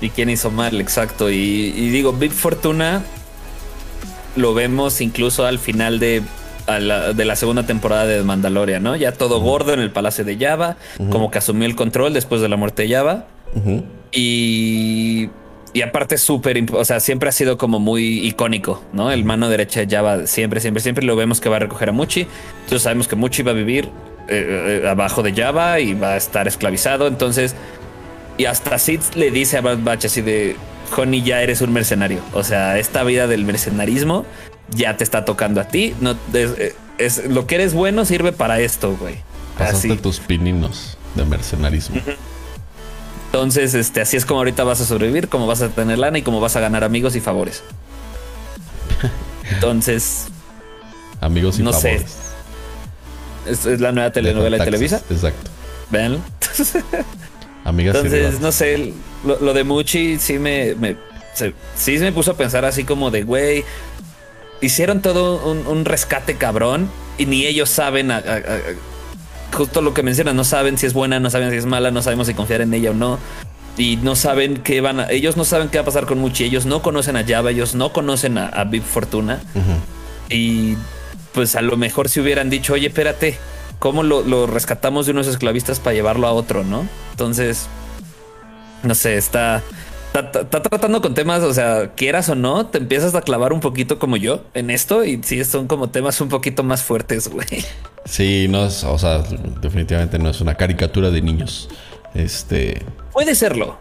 [0.00, 1.30] Y quién hizo mal, exacto.
[1.30, 3.04] Y, digo, Big Fortuna
[4.34, 6.22] lo vemos incluso al final de,
[6.66, 8.96] de la segunda temporada de Mandalorian, ¿no?
[8.96, 10.76] Ya todo gordo en el palacio de Java,
[11.10, 13.26] como que asumió el control después de la muerte de Java.
[14.12, 15.30] Y
[15.76, 19.12] y aparte súper, o sea, siempre ha sido como muy icónico, ¿no?
[19.12, 21.92] El mano derecha de Java siempre, siempre, siempre lo vemos que va a recoger a
[21.92, 22.26] Muchi.
[22.60, 23.90] Entonces sabemos que Muchi va a vivir
[24.26, 27.06] eh, eh, abajo de Java y va a estar esclavizado.
[27.06, 27.54] Entonces,
[28.38, 30.56] y hasta Sid le dice a Bad Batch así de,
[30.94, 32.20] Honey, ya eres un mercenario.
[32.32, 34.24] O sea, esta vida del mercenarismo
[34.70, 35.94] ya te está tocando a ti.
[36.00, 36.16] No,
[36.98, 39.16] es, lo que eres bueno sirve para esto, güey.
[39.58, 42.00] Pasaste tus pininos de mercenarismo.
[43.26, 46.22] Entonces, este, así es como ahorita vas a sobrevivir, como vas a tener lana y
[46.22, 47.62] como vas a ganar amigos y favores.
[49.50, 50.26] Entonces.
[51.20, 52.16] amigos y no favores.
[53.44, 53.72] Sé.
[53.72, 55.02] Es, la nueva telenovela de, Televisa.
[55.10, 55.50] Exacto.
[55.90, 56.20] Veanlo.
[57.66, 58.92] Amigas Entonces, no sé,
[59.24, 60.96] lo, de Muchi sí me, me
[61.74, 63.64] sí me puso a pensar así como de, güey,
[64.60, 68.12] hicieron todo un, rescate cabrón y ni ellos saben
[69.52, 72.02] justo lo que mencionas, no saben si es buena, no saben si es mala, no
[72.02, 73.18] sabemos si confiar en ella o no.
[73.76, 75.10] Y no saben qué van a.
[75.10, 76.44] Ellos no saben qué va a pasar con Muchi.
[76.44, 79.40] Ellos no conocen a Java, ellos no conocen a, Big Fortuna.
[80.30, 80.76] Y
[81.32, 83.38] pues a lo mejor si hubieran dicho, oye, espérate,
[83.78, 86.86] ¿cómo lo, rescatamos de unos esclavistas para llevarlo a otro, no?
[87.12, 87.66] Entonces,
[88.82, 89.62] no sé, está,
[90.14, 93.98] está, tratando con temas, o sea, quieras o no, te empiezas a clavar un poquito
[93.98, 97.46] como yo en esto y sí son como temas un poquito más fuertes, güey.
[98.04, 99.24] Sí, no es, o sea,
[99.60, 101.68] definitivamente no es una caricatura de niños.
[102.14, 102.82] Este.
[103.12, 103.78] Puede serlo.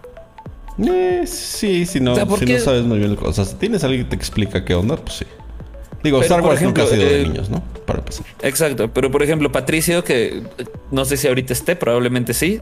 [0.78, 3.18] Eh, sí, si no, si no sabes muy bien.
[3.22, 5.26] O sea, si tienes alguien que te explica qué onda, pues sí.
[6.06, 7.64] Digo, Star Wars nunca ha sido de eh, niños, ¿no?
[7.88, 8.24] Para empezar.
[8.44, 10.44] Exacto, pero por ejemplo, Patricio, que
[10.92, 12.62] no sé si ahorita esté, probablemente sí.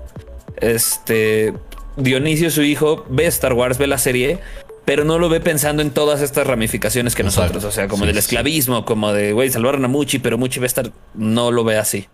[0.62, 1.53] Este
[1.97, 4.39] Dionisio, su hijo, ve Star Wars, ve la serie,
[4.86, 8.17] pero no lo ve pensando en todas estas ramificaciones que nosotros, o sea, como del
[8.17, 11.77] esclavismo, como de, güey, salvaron a Muchi, pero Muchi va a estar, no lo ve
[11.77, 12.08] así.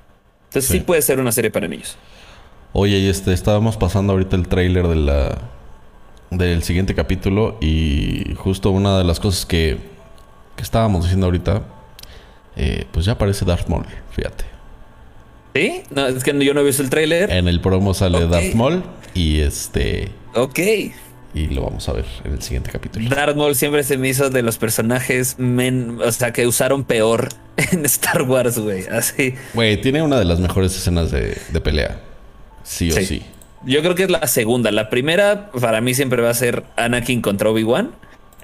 [0.48, 0.80] Entonces sí.
[0.80, 1.96] puede ser una serie para niños.
[2.74, 5.38] Oye, y este, estábamos pasando ahorita el tráiler de la
[6.32, 9.78] del siguiente capítulo y justo una de las cosas que,
[10.60, 11.64] que estábamos diciendo ahorita,
[12.58, 14.44] eh, pues ya aparece Darth Maul, fíjate.
[15.56, 15.84] ¿Sí?
[15.90, 17.32] No, es que yo no he visto el tráiler.
[17.32, 20.10] En el promo sale Darth Maul y este...
[20.36, 20.60] Ok
[21.34, 23.10] y lo vamos a ver en el siguiente capítulo.
[23.10, 27.30] Darth Maul siempre se me hizo de los personajes men, o sea, que usaron peor
[27.72, 28.86] en Star Wars, güey.
[28.88, 29.36] Así.
[29.54, 32.02] Güey, tiene una de las mejores escenas de, pelea.
[32.64, 33.24] Sí o sí.
[33.66, 34.72] Yo creo que es la segunda.
[34.72, 37.92] La primera, para mí, siempre va a ser Anakin contra Obi-Wan.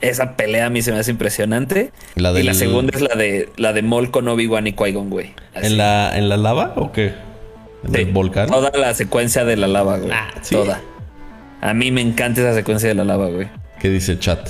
[0.02, 1.92] Esa pelea a mí se me hace impresionante.
[2.16, 5.34] La Y la segunda es la de la de Maul con Obi-Wan y Qui-Gon, güey.
[5.54, 7.14] ¿En la, ¿En la lava o qué?
[7.88, 8.50] ¿En el volcán?
[8.50, 10.12] Toda la secuencia de la lava, güey.
[10.12, 10.82] Ah, Toda.
[11.62, 13.48] A mí me encanta esa secuencia de la lava, güey.
[13.80, 14.50] ¿Qué dice el chat?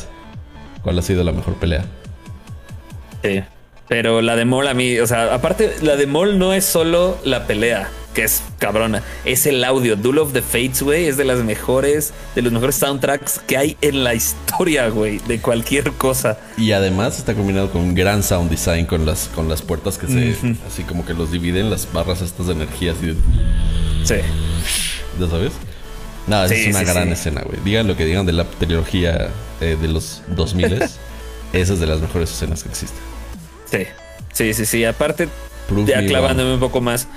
[0.82, 1.86] ¿Cuál ha sido la mejor pelea?
[3.24, 3.42] Sí.
[3.88, 7.20] Pero la de Mol a mí, o sea, aparte, la de Mol no es solo
[7.24, 9.96] la pelea, que es cabrona, es el audio.
[9.96, 13.78] Duel of the Fates, güey, es de las mejores, de los mejores soundtracks que hay
[13.82, 16.40] en la historia, güey, de cualquier cosa.
[16.58, 20.08] Y además está combinado con un gran sound design con las, con las puertas que
[20.08, 23.16] se, así como que los dividen, las barras estas de energía, así
[24.04, 24.16] Sí.
[25.20, 25.54] ¿Ya sabes?
[26.26, 27.60] No, es una gran escena, güey.
[27.64, 29.30] Digan lo que digan de la trilogía
[29.62, 30.74] eh, de los 2000
[31.54, 33.15] Esa es de las mejores escenas que existen.
[33.66, 33.86] Sí,
[34.34, 34.86] sí, sí, sí.
[34.86, 35.28] Aparte,
[35.86, 37.08] ya clavándome un poco más,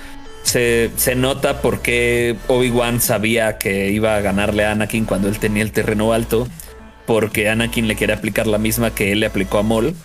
[0.43, 5.39] se, se nota por qué Obi-Wan sabía que iba a ganarle a Anakin cuando él
[5.39, 6.47] tenía el terreno alto.
[7.05, 9.95] Porque Anakin le quiere aplicar la misma que él le aplicó a Maul.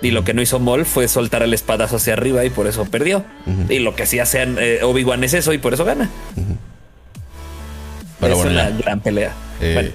[0.00, 2.84] Y lo que no hizo Maul fue soltar el espadazo hacia arriba y por eso
[2.86, 3.24] perdió.
[3.68, 6.10] Y lo que sí hace eh, Obi-Wan es eso y por eso gana
[8.32, 9.32] es una gran pelea.
[9.60, 9.92] Eh,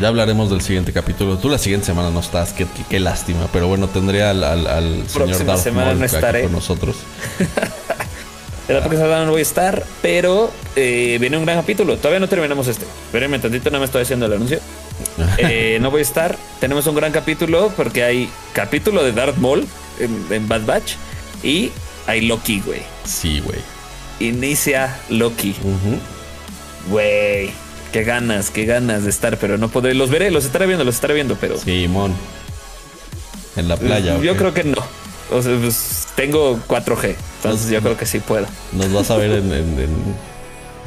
[0.00, 1.38] ya hablaremos del siguiente capítulo.
[1.38, 3.48] Tú la siguiente semana no estás, qué, lástima.
[3.52, 6.96] Pero bueno, tendría al, al, señor Darth Maul no aquí con nosotros.
[8.68, 11.96] la próxima semana no voy a estar, pero eh, viene un gran capítulo.
[11.96, 12.84] Todavía no terminamos este.
[13.06, 14.60] Espérenme tantito, no me estoy haciendo el anuncio.
[15.38, 16.36] Eh, no voy a estar.
[16.60, 19.66] Tenemos un gran capítulo porque hay capítulo de Darth Maul
[19.98, 20.94] en, Bad Batch
[21.42, 21.70] y
[22.06, 22.82] hay Loki, güey.
[23.04, 23.58] Sí, güey.
[24.20, 25.54] Inicia Loki.
[26.88, 27.50] Güey,
[27.94, 29.94] qué ganas, qué ganas de estar, pero no podré.
[29.94, 31.56] Los veré, los estaré viendo, los estaré viendo, pero.
[31.56, 32.12] Simón.
[33.54, 34.18] En la playa.
[34.20, 34.82] Yo creo que no.
[35.30, 38.48] O sea, pues, tengo 4G, entonces yo creo que sí puedo.
[38.72, 39.86] Nos vas a ver en,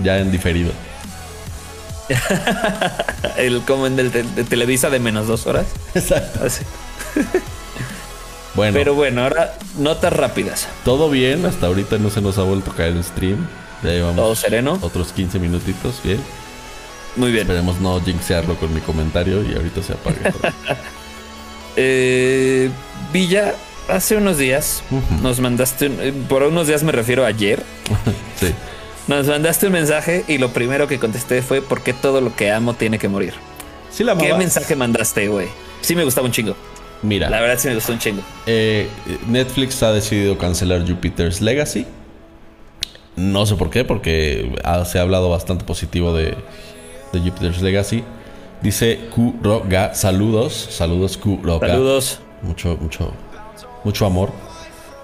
[0.03, 0.73] ya en diferido.
[3.37, 5.65] el como en el de, Televisa de menos dos horas.
[5.95, 6.41] Exacto.
[8.53, 8.73] bueno.
[8.73, 10.67] Pero bueno, ahora notas rápidas.
[10.83, 13.47] Todo bien, hasta ahorita no se nos ha vuelto a caer el stream.
[13.81, 14.77] Ya llevamos todo sereno.
[14.81, 16.19] Otros 15 minutitos, bien.
[17.17, 17.41] Muy bien.
[17.41, 20.17] Esperemos no jinxearlo con mi comentario y ahorita se apague.
[21.75, 22.69] eh,
[23.11, 23.55] Villa,
[23.89, 24.83] hace unos días
[25.21, 27.63] nos mandaste, eh, por unos días me refiero a ayer.
[28.39, 28.53] sí.
[29.07, 32.51] Nos mandaste un mensaje y lo primero que contesté fue ¿por qué todo lo que
[32.51, 33.33] amo tiene que morir?
[33.89, 35.47] Sí la ¿Qué mensaje mandaste, güey?
[35.81, 36.55] Sí me gustaba un chingo.
[37.01, 37.29] Mira.
[37.29, 38.21] La verdad sí me gustó un chingo.
[38.45, 38.89] Eh,
[39.27, 41.85] Netflix ha decidido cancelar Jupiter's Legacy.
[43.15, 46.35] No sé por qué, porque se ha hablado bastante positivo de,
[47.11, 48.03] de Jupiter's Legacy.
[48.61, 51.67] Dice Kuroga, saludos, saludos Kuroga.
[51.67, 52.19] Saludos.
[52.41, 53.13] Mucho, mucho,
[53.83, 54.31] mucho amor.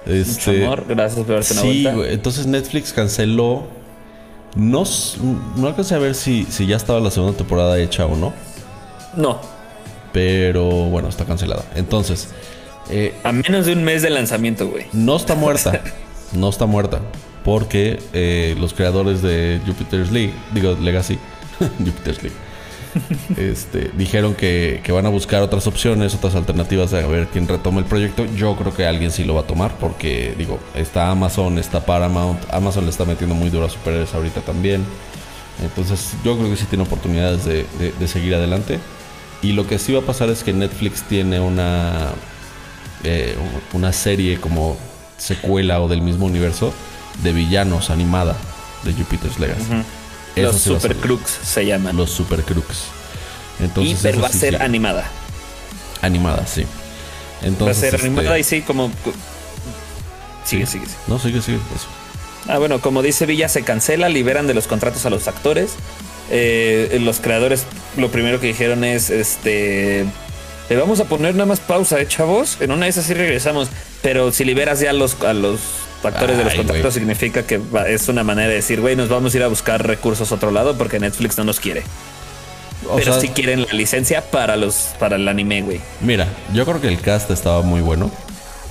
[0.06, 3.64] Este, mucho amor, gracias por verte sí, entonces Netflix canceló.
[4.56, 4.84] No,
[5.56, 8.34] no alcancé a ver si, si ya estaba la segunda temporada hecha o no.
[9.16, 9.40] No.
[10.12, 11.64] Pero bueno, está cancelada.
[11.76, 12.30] Entonces.
[12.90, 14.86] Eh, a menos de un mes de lanzamiento, güey.
[14.94, 15.82] No está muerta.
[16.34, 17.02] no está muerta
[17.44, 21.20] porque eh, los creadores de Jupiter's League, digo Legacy,
[21.80, 22.36] Jupiter's League,
[23.38, 27.86] este, dijeron que, van a buscar otras opciones, otras alternativas a ver quién retoma el
[27.86, 28.26] proyecto.
[28.36, 32.40] Yo creo que alguien sí lo va a tomar porque, digo, está Amazon, está Paramount,
[32.52, 34.84] Amazon le está metiendo muy duro a superhéroes ahorita también.
[35.62, 38.80] Entonces yo creo que sí tiene oportunidades de, seguir adelante.
[39.42, 42.12] Y lo que sí va a pasar es que Netflix tiene una,
[43.04, 43.36] eh,
[43.74, 44.78] una serie como
[45.18, 46.74] secuela o del mismo universo
[47.24, 48.36] de villanos animada
[48.84, 49.84] de Jupiter's Legacy.
[50.36, 51.96] Los Super Crooks se llaman.
[51.96, 52.86] Los Super Crooks.
[53.60, 55.10] Entonces, y va a ser animada.
[56.02, 56.66] Animada, sí.
[57.42, 58.92] Entonces, va a ser animada este, y sí, como.
[60.46, 60.98] Sigue, sigue, sigue.
[61.08, 61.60] No, sigue, sigue.
[62.48, 65.76] Ah, bueno, como dice Villa, se cancela, liberan de los contratos a los actores.
[66.30, 67.66] Eh, los creadores
[67.98, 70.06] lo primero que dijeron es este
[70.70, 72.58] Le vamos a poner nada más pausa, ¿eh, chavos?
[72.62, 73.70] En una de esas sí regresamos.
[74.02, 75.60] Pero si liberas ya a los, a los
[76.04, 79.38] factores de los contratos, significa que es una manera de decir, güey, nos vamos a
[79.38, 81.84] ir a buscar recursos a otro lado porque Netflix no nos quiere.
[82.96, 85.82] pero si quieren la licencia para los para el anime, güey.
[86.02, 88.12] Mira, yo creo que el cast estaba muy bueno.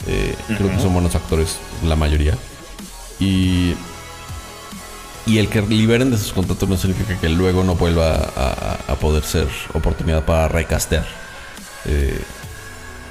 [0.06, 2.36] Eh, creo que son buenos actores, la mayoría.
[3.18, 3.74] Y
[5.24, 9.22] y el que liberen de sus contratos no significa que luego no vuelva a, poder
[9.22, 11.06] ser oportunidad para recastear.
[11.86, 12.20] Eh,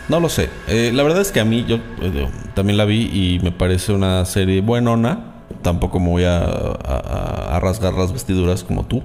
[0.10, 0.50] no lo sé.
[0.68, 3.94] Eh, la verdad es que a mí yo eh, también la vi y me parece
[3.94, 5.28] una serie buenona.
[5.62, 9.04] Tampoco me voy a, rasgar las vestiduras como tú.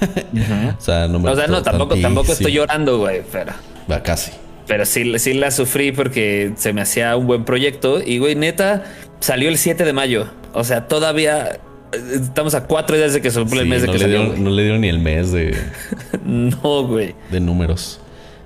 [0.78, 3.52] o sea, no me O sea, no, tampoco, tampoco estoy llorando, güey, pero...
[3.90, 4.32] Va, casi.
[4.66, 8.00] Pero sí, sí la sufrí porque se me hacía un buen proyecto.
[8.02, 8.84] Y, güey, neta,
[9.20, 10.28] salió el 7 de mayo.
[10.52, 11.60] O sea, todavía
[11.92, 14.62] Estamos a cuatro días de que se el mes de que le dieron, No le
[14.62, 15.56] dieron ni el mes de.
[16.24, 17.14] no, güey.
[17.30, 18.00] De números.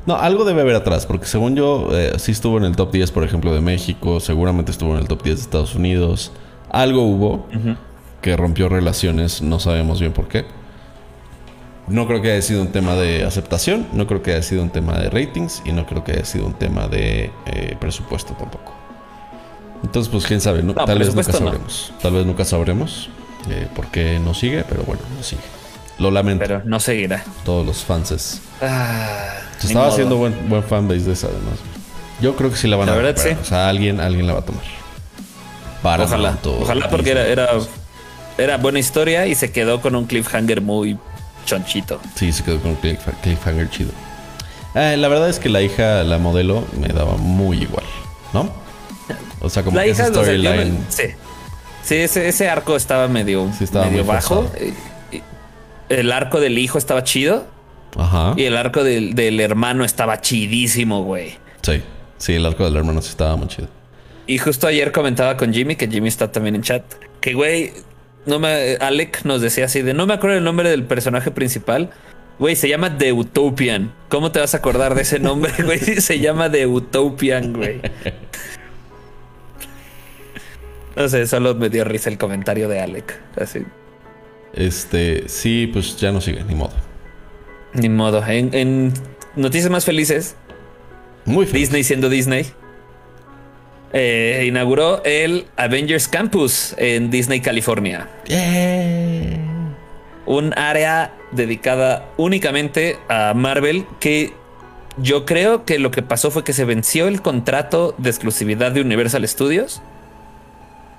[0.07, 3.11] No, algo debe haber atrás, porque según yo, eh, sí estuvo en el top 10,
[3.13, 6.33] por ejemplo, de México, seguramente estuvo en el top 10 de Estados Unidos.
[6.71, 7.47] Algo hubo
[8.23, 10.47] que rompió relaciones, no sabemos bien por qué.
[11.89, 14.71] No creo que haya sido un tema de aceptación, no creo que haya sido un
[14.71, 18.73] tema de ratings y no creo que haya sido un tema de eh, presupuesto tampoco.
[19.83, 21.93] Entonces, pues quién sabe, tal vez nunca sabremos.
[22.01, 23.11] Tal vez nunca sabremos.
[23.49, 25.43] Eh, por qué no sigue, pero bueno, no sigue.
[26.01, 26.43] Lo lamento.
[26.43, 27.23] Pero no seguirá.
[27.45, 28.41] Todos los fans.
[28.63, 31.59] Ah, Se estaba haciendo buen, buen fanbase de esa, además.
[32.21, 33.31] Yo creo que sí la van a verdad, sí.
[33.41, 34.65] O sea, alguien, alguien la va a tomar.
[35.83, 36.39] Para ojalá.
[36.43, 37.49] Ojalá porque era, era,
[38.39, 40.99] era, buena historia y se quedó con un cliffhanger muy
[41.45, 42.01] chonchito.
[42.15, 42.77] Sí, se quedó con un
[43.23, 43.91] cliffhanger chido.
[44.75, 47.85] Eh, la verdad es que la hija, la modelo, me daba muy igual,
[48.33, 48.51] ¿no?
[49.41, 50.79] O sea, como la que hija, storyline.
[50.89, 51.05] sí.
[51.83, 54.51] Sí, ese, arco estaba medio, medio bajo.
[55.91, 57.47] El arco del hijo estaba chido.
[57.99, 58.35] Ajá.
[58.37, 61.35] Y el arco del, hermano estaba chidísimo, güey.
[61.63, 61.83] Sí,
[62.17, 63.69] sí, el arco del hermano sí estaba muy chido.
[64.27, 66.85] Y justo ayer comentaba con Jimmy, que Jimmy está también en chat,
[67.21, 67.73] que güey,
[68.27, 71.91] no me, Alec nos decía así de, no me acuerdo el nombre del personaje principal.
[72.39, 73.93] Güey, se llama The Utopian.
[74.09, 75.79] ¿Cómo te vas a acordar de ese nombre, güey?
[75.79, 77.81] Se llama The Utopian, güey.
[80.97, 83.19] No sé, solo me dio risa el comentario de Alec.
[83.37, 83.61] Así.
[84.55, 86.73] Este, sí, pues ya no sigue, ni modo.
[87.75, 88.25] Ni modo.
[88.27, 88.93] En,
[89.37, 90.37] noticias más felices.
[91.25, 92.47] Muy Disney siendo Disney.
[93.93, 98.09] Eh, inauguró el Avengers Campus en Disney, California.
[100.27, 104.33] Un área dedicada únicamente a Marvel que
[104.99, 108.81] yo creo que lo que pasó fue que se venció el contrato de exclusividad de
[108.81, 109.83] Universal Studios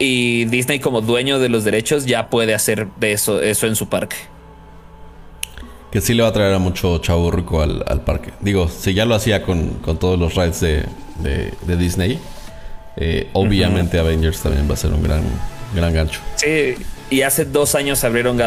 [0.01, 3.87] y Disney como dueño de los derechos ya puede hacer de eso, eso en su
[3.87, 4.15] parque.
[5.91, 8.31] Que sí le va a traer a mucho chavo rico al, parque.
[8.39, 10.85] Digo, si ya lo hacía con, todos los rides de,
[11.67, 12.19] de, Disney,
[12.97, 15.21] eh, obviamente Avengers también va a ser un gran,
[15.75, 16.19] gran gancho.
[16.35, 16.73] Sí,
[17.11, 18.37] y hace dos años abrieron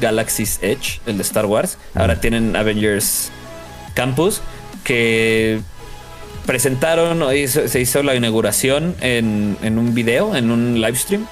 [0.00, 1.76] Galaxy's Edge, el de Star Wars.
[1.94, 3.30] Ahora tienen Avengers
[3.92, 4.40] Campus,
[4.82, 5.60] que
[6.46, 11.26] presentaron, se hizo la inauguración en, un video, en un live stream.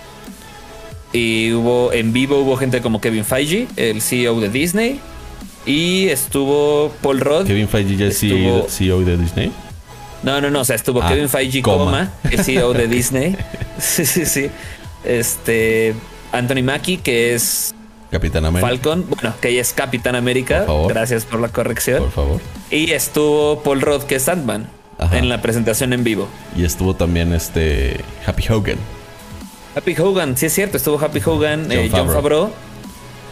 [1.12, 5.00] Y hubo en vivo hubo gente como Kevin Feige, el CEO de Disney.
[5.66, 7.46] Y estuvo Paul Rudd.
[7.46, 9.52] Kevin Feige ya es CEO de Disney.
[10.22, 10.60] No, no, no.
[10.60, 12.12] O sea, estuvo ah, Kevin Feige, coma.
[12.30, 13.36] el CEO de Disney.
[13.78, 14.50] sí, sí, sí.
[15.04, 15.94] Este.
[16.32, 17.74] Anthony Mackie, que es.
[18.10, 18.68] Capitán América.
[18.68, 19.06] Falcon.
[19.08, 20.66] Bueno, que ella es Capitán América.
[20.88, 22.04] Gracias por la corrección.
[22.04, 22.40] Por favor.
[22.70, 24.79] Y estuvo Paul Rudd, que es Sandman
[25.12, 26.28] en la presentación en vivo.
[26.56, 28.78] Y estuvo también este Happy Hogan.
[29.74, 32.50] Happy Hogan, sí es cierto, estuvo Happy Hogan, John, eh, Favreau.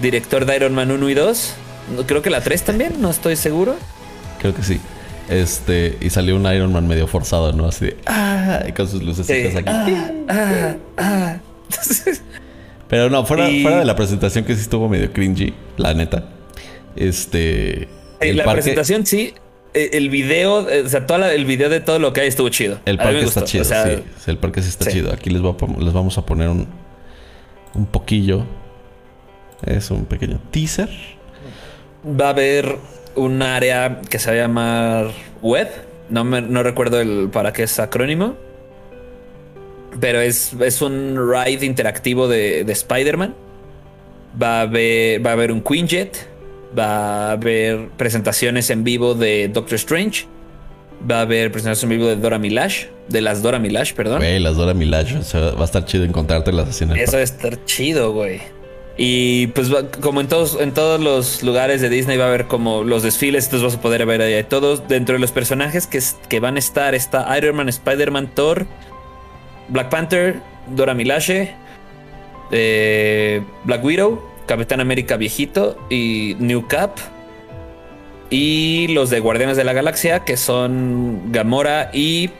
[0.00, 1.54] director de Iron Man 1 y 2.
[2.06, 3.76] Creo que la 3 también, no estoy seguro.
[4.38, 4.80] Creo que sí.
[5.28, 7.66] Este, y salió un Iron Man medio forzado, ¿no?
[7.66, 9.64] Así de ah, con sus luces aquí.
[9.66, 11.36] Ah, ah, ah.
[12.88, 16.24] Pero no, fuera, fuera de la presentación que sí estuvo medio cringy, la neta.
[16.96, 17.88] Este.
[18.20, 19.34] la presentación sí,
[19.74, 22.78] el video, eh, o sea, todo el video de todo lo que hay estuvo chido.
[22.84, 23.74] El parque está chido, sí.
[24.26, 25.12] El parque sí está chido.
[25.12, 26.66] Aquí les, les vamos a poner un,
[27.74, 28.44] un poquillo.
[29.64, 30.88] Es un pequeño teaser.
[32.04, 32.76] Va a haber
[33.16, 35.10] un área que se va a llamar
[35.42, 35.68] web.
[36.10, 38.36] No, me, no recuerdo el para qué es acrónimo.
[40.00, 43.34] Pero es, es un ride interactivo de, de Spider-Man.
[44.40, 46.28] Va a haber, va a haber un Quinjet
[46.76, 50.26] Va a haber presentaciones en vivo de Doctor Strange.
[51.08, 52.86] Va a haber presentaciones en vivo de Dora Milash.
[53.08, 54.18] De las Dora Milash, perdón.
[54.18, 55.14] Güey, las Dora Milash.
[55.34, 58.40] va a estar chido encontrártelas así en Eso va a estar chido, güey.
[59.00, 62.82] Y pues como en todos, en todos los lugares de Disney va a haber como
[62.82, 64.88] los desfiles, entonces vas a poder ver ahí todos.
[64.88, 68.66] Dentro de los personajes que, que van a estar está Iron Man, Spider-Man, Thor,
[69.68, 70.40] Black Panther,
[70.74, 71.54] Dora Milaje,
[72.50, 76.96] eh, Black Widow, Capitán América viejito y New Cap.
[78.30, 82.30] Y los de Guardianes de la Galaxia, que son Gamora y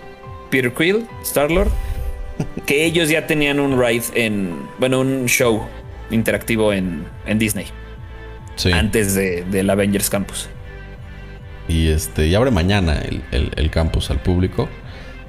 [0.50, 1.70] Peter Quill, Star-Lord.
[2.66, 5.66] que ellos ya tenían un ride en, bueno, un show
[6.11, 7.06] interactivo en,
[7.36, 7.66] Disney.
[8.56, 8.72] Sí.
[8.72, 10.48] Antes de, del Avengers Campus.
[11.68, 14.68] Y este, y abre mañana el, campus al público.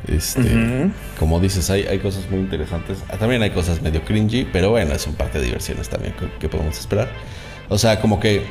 [0.09, 0.89] Este,
[1.19, 2.97] como dices, hay, hay cosas muy interesantes.
[3.09, 6.49] Ah, también hay cosas medio cringy, pero bueno, es un parque de diversiones también que,
[6.49, 7.11] podemos esperar.
[7.67, 8.43] O sea, como que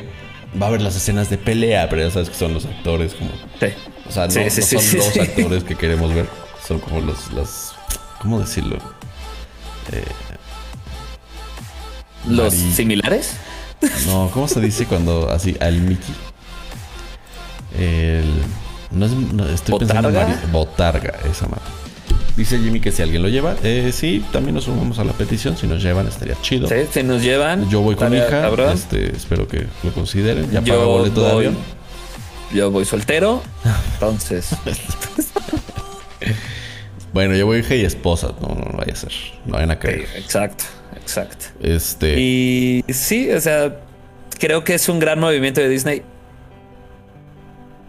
[0.61, 3.31] va a haber las escenas de pelea, pero ya sabes que son los actores como.
[3.59, 3.67] Sí.
[4.07, 6.27] O sea, no, son los actores que queremos ver.
[6.65, 7.75] Son como los, los
[8.21, 8.77] ¿cómo decirlo?
[9.93, 10.05] Eh,
[12.29, 13.33] ¿Los similares?
[14.07, 16.15] No, ¿cómo se dice cuando así al Mickey?
[17.79, 18.25] El.
[18.91, 19.13] No es.
[19.53, 20.27] estoy ¿Botarga?
[20.27, 21.63] pensando Botarga, esa madre.
[22.37, 25.57] Dice Jimmy que si alguien lo lleva, eh, sí, también nos sumamos a la petición.
[25.57, 26.69] Si nos llevan, estaría chido.
[26.69, 27.69] Sí, si nos llevan.
[27.69, 28.49] Yo voy con mi hija.
[28.73, 30.49] Este, espero que lo consideren.
[30.51, 31.57] Ya pago boleto de avión.
[32.55, 33.43] Yo voy soltero.
[33.95, 34.51] Entonces.
[37.13, 38.29] bueno, yo voy hija y esposa.
[38.41, 39.13] No, no, vaya a ser.
[39.45, 40.07] No vayan a creer.
[40.17, 40.65] exacto.
[40.95, 41.47] Exacto.
[41.61, 42.21] Este.
[42.21, 43.81] Y sí, o sea,
[44.39, 46.03] creo que es un gran movimiento de Disney.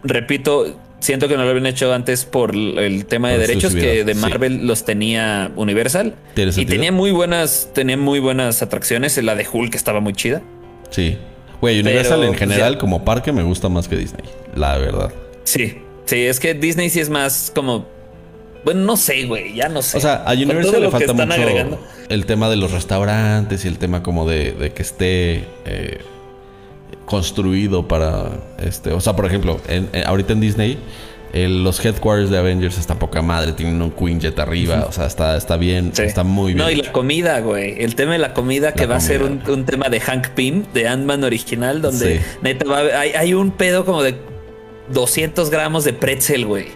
[0.02, 4.14] Repito, siento que no lo habían hecho antes por el tema de derechos que de
[4.14, 9.16] Marvel los tenía Universal y tenía muy buenas, tenía muy buenas atracciones.
[9.22, 10.42] La de Hulk estaba muy chida.
[10.90, 11.18] Sí.
[11.60, 14.24] Güey, Universal en general como parque me gusta más que Disney,
[14.54, 15.12] la verdad.
[15.44, 17.86] Sí, sí, es que Disney sí es más como
[18.64, 19.98] bueno, no sé, güey, ya no sé.
[19.98, 21.78] O sea, a Universal le falta mucho
[22.08, 25.98] el tema de los restaurantes y el tema como de, que esté eh,
[27.10, 28.30] construido para
[28.64, 28.92] este.
[28.92, 29.60] O sea, por ejemplo,
[30.06, 30.78] ahorita en Disney,
[31.34, 35.56] los headquarters de Avengers están poca madre, tienen un Quinjet arriba, o sea, está, está
[35.56, 36.64] bien, está muy bien.
[36.64, 37.82] No, y la comida, güey.
[37.82, 40.86] El tema de la comida que va a ser un, tema de Hank Pym, de
[40.86, 44.14] Ant-Man original, donde neta va a, hay, hay un pedo como de
[44.92, 46.68] 200 gramos de pretzel, güey.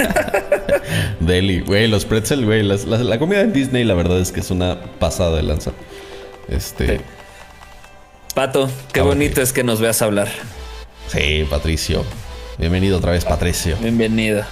[1.20, 2.62] Deli, güey, los pretzel, güey.
[2.62, 5.72] La, comida en Disney, la verdad es que es una pasada de lanza.
[6.48, 7.02] Este.
[8.34, 10.28] Pato, qué bonito es que nos veas hablar.
[11.08, 12.02] Sí, Patricio.
[12.56, 13.76] Bienvenido otra vez, Patricio.
[13.78, 14.44] Bienvenido.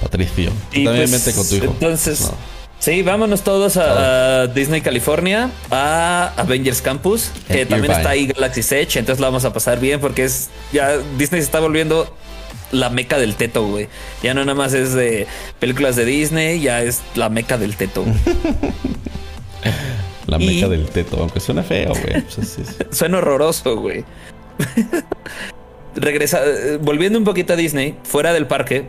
[0.00, 0.50] Patricio.
[0.72, 1.66] Y también pues, con tu hijo.
[1.66, 2.30] Entonces.
[2.78, 8.98] Sí, vámonos todos a, Disney California, a Avengers Campus, que también está ahí Galaxy Edge,
[8.98, 12.14] entonces lo vamos a pasar bien porque es ya Disney se está volviendo
[12.70, 13.88] la meca del teto, güey.
[14.22, 15.26] Ya no nada más es de
[15.58, 18.04] películas de Disney, ya es la meca del teto.
[20.28, 22.22] la meca del teto, aunque suena feo, güey.
[22.90, 24.04] suena horroroso, güey.
[25.96, 26.40] Regresa,
[26.80, 28.84] volviendo un poquito a Disney, fuera del parque.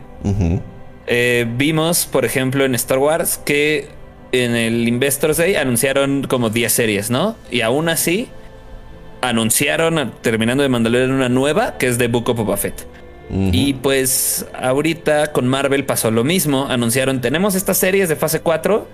[1.06, 3.88] Eh, vimos, por ejemplo, en Star Wars que
[4.32, 7.36] en el Investors Day anunciaron como 10 series, ¿no?
[7.50, 8.28] Y aún así
[9.22, 12.86] anunciaron, terminando de Mandalorian, una nueva que es de Book of Boba Fett.
[13.32, 16.66] Y pues ahorita con Marvel pasó lo mismo.
[16.68, 18.88] Anunciaron, tenemos estas series de fase 4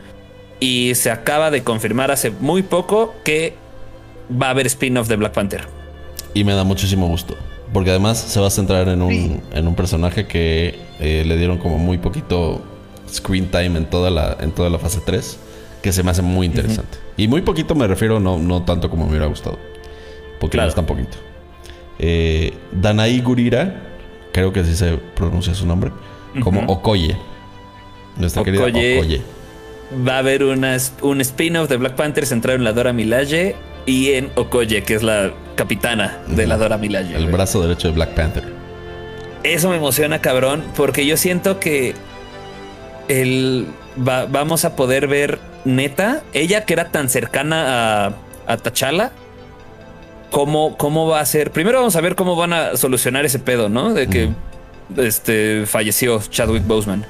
[0.60, 3.54] y se acaba de confirmar hace muy poco que
[4.30, 5.68] va a haber spin-off de Black Panther.
[6.34, 7.36] Y me da muchísimo gusto.
[7.72, 11.58] Porque además se va a centrar en un, en un personaje que eh, le dieron
[11.58, 12.62] como muy poquito
[13.10, 15.38] screen time en toda la, en toda la fase 3,
[15.82, 16.98] que se me hace muy interesante.
[17.16, 19.58] Y muy poquito me refiero, no, no tanto como me hubiera gustado.
[20.40, 21.16] Porque no es tan poquito.
[21.98, 23.82] Eh, Danaí Gurira,
[24.32, 25.90] creo que así se pronuncia su nombre,
[26.40, 27.16] como Okoye.
[28.16, 29.22] Nuestra querida Okoye.
[30.06, 33.54] Va a haber una, un spin-off de Black Panther centrado en la Dora Milaje
[33.86, 37.14] y en Okoye, que es la capitana de la Dora Milaje.
[37.14, 38.44] El brazo derecho de Black Panther.
[39.44, 41.94] Eso me emociona, cabrón, porque yo siento que
[43.06, 48.12] el, vamos a poder ver neta, ella que era tan cercana a,
[48.46, 49.12] a T'Challa,
[50.30, 51.52] cómo, cómo va a ser.
[51.52, 53.94] Primero vamos a ver cómo van a solucionar ese pedo, ¿no?
[53.94, 54.30] De que
[54.96, 57.04] este, falleció Chadwick Boseman.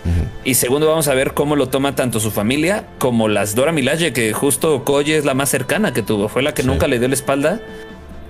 [0.44, 4.12] Y segundo, vamos a ver cómo lo toma tanto su familia como las Dora Milaje,
[4.12, 6.28] que justo Koye es la más cercana que tuvo.
[6.28, 7.60] Fue la que nunca le dio la espalda.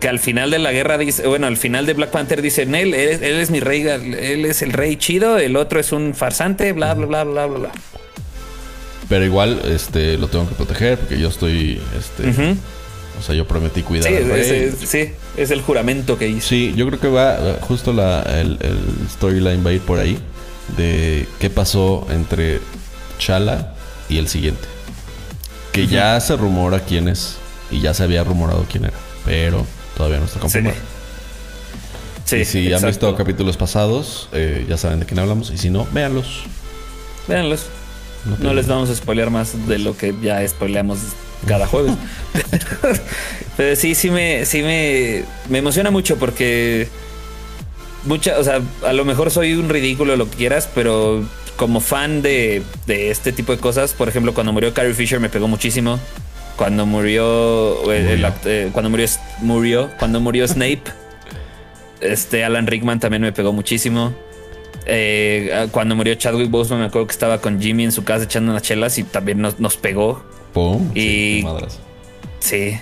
[0.01, 2.93] Que al final de la guerra dice, bueno, al final de Black Panther dicen él,
[2.93, 6.93] él, es mi rey, él es el rey chido, el otro es un farsante, bla,
[6.93, 7.73] bla, bla, bla, bla, bla.
[9.09, 12.57] Pero igual, este, lo tengo que proteger porque yo estoy, este,
[13.19, 16.49] o sea, yo prometí cuidar sí, Es, sí, es el juramento que hizo.
[16.49, 18.59] Sí, yo creo que va, justo la, el,
[19.11, 20.19] storyline va a ir por ahí.
[20.77, 22.61] De qué pasó entre
[23.19, 23.75] Chala
[24.09, 24.67] y el siguiente.
[25.73, 27.37] Que ya se rumora quién es.
[27.71, 29.65] y ya se había rumorado quién era, pero
[29.97, 30.77] todavía no está confirmado.
[32.25, 32.37] Sí.
[32.37, 35.51] y si han visto capítulos pasados, eh, ya saben de quién hablamos.
[35.51, 36.43] Y si no, véanlos.
[37.29, 37.67] Véanlos.
[38.41, 40.99] No, les vamos a spoilear más de lo que ya spoileamos
[41.47, 41.95] cada jueves.
[43.57, 46.89] Pero sí, sí me, sí me, me emociona mucho porque
[48.05, 51.25] mucha, o sea, a lo mejor soy un ridículo lo que quieras, pero
[51.57, 55.29] como fan de, de este tipo de cosas, por ejemplo, cuando murió Carrie Fisher me
[55.29, 55.99] pegó muchísimo.
[56.57, 59.07] Cuando murió, eh, cuando murió,
[59.41, 60.85] murió, cuando murió Snape,
[62.01, 64.15] este Alan Rickman también me pegó muchísimo.
[64.87, 68.53] Eh, cuando murió Chadwick Boseman, me acuerdo que estaba con Jimmy en su casa echando
[68.53, 70.25] unas chelas y también nos, nos pegó.
[70.95, 71.45] Y
[72.39, 72.79] sí,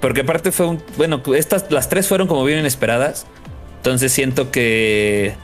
[0.00, 3.26] porque aparte fue un bueno, estas las tres fueron como bien inesperadas.
[3.76, 5.34] Entonces siento que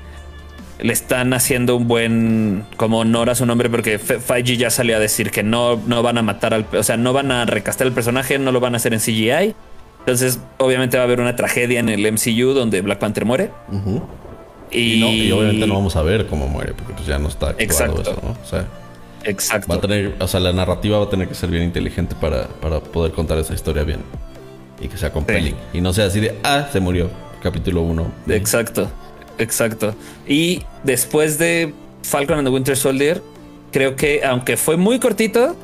[0.80, 4.99] le están haciendo un buen como honor a su nombre porque Feige ya salió a
[4.99, 7.93] decir que no, no van a matar al, o sea, no van a recastar el
[7.93, 9.55] personaje, no lo van a hacer en CGI.
[10.01, 13.51] Entonces, obviamente va a haber una tragedia en el MCU donde Black Panther muere.
[14.70, 15.30] y...
[15.32, 18.30] obviamente no vamos a ver cómo muere porque pues ya no está actuado eso, ¿no?
[18.30, 18.66] O sea,
[19.25, 19.68] Exacto.
[19.68, 22.49] Va a tener, o sea, la narrativa va a tener que ser bien inteligente para,
[22.49, 24.01] para poder contar esa historia bien
[24.81, 27.11] y que sea compelling y no sea así de ah, se murió
[27.43, 28.12] capítulo 1.
[28.29, 28.91] Exacto.
[29.39, 29.95] Exacto.
[30.27, 33.22] Y después de Falcon and the Winter Soldier,
[33.72, 35.57] creo que aunque fue muy cortito,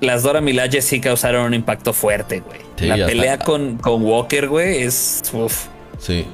[0.00, 2.60] las Dora Milaje sí causaron un impacto fuerte, güey.
[2.88, 5.22] la pelea con, con, Walker, güey, es.
[5.98, 6.26] Sí.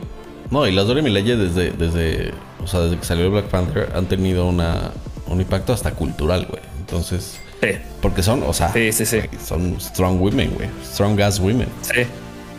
[0.50, 2.32] No, y las Dora Milaje desde, desde,
[2.62, 4.90] o sea, desde que salió Black Panther han tenido una,
[5.26, 6.62] un impacto hasta cultural, güey.
[6.80, 7.38] Entonces.
[7.62, 7.70] Sí.
[8.02, 9.20] Porque son, o sea, sí, sí, sí.
[9.44, 10.68] son strong women, güey.
[10.84, 11.68] Strong as women.
[11.82, 12.02] Sí.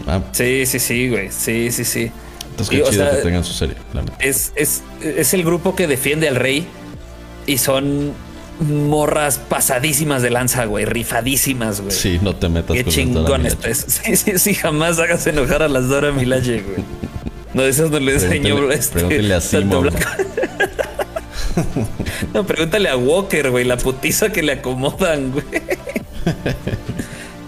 [0.08, 0.22] Ah.
[0.32, 1.32] Sí, sí, sí, güey.
[1.32, 2.12] Sí, sí, sí.
[2.52, 3.76] Entonces, qué chido que tengan su serie.
[4.20, 6.66] Es, es, es el grupo que defiende al rey
[7.46, 8.14] y son
[8.60, 11.92] morras pasadísimas de lanza, güey, rifadísimas, güey.
[11.92, 13.58] Sí, no te metas Qué chingón es.
[13.88, 16.84] Sí, sí, sí, jamás hagas enojar a las Dora Milaje, güey.
[17.54, 19.40] No, esas no le enseñó este, pregúntale a.
[22.34, 25.46] no, pregúntale a Walker, güey, la putiza que le acomodan, güey.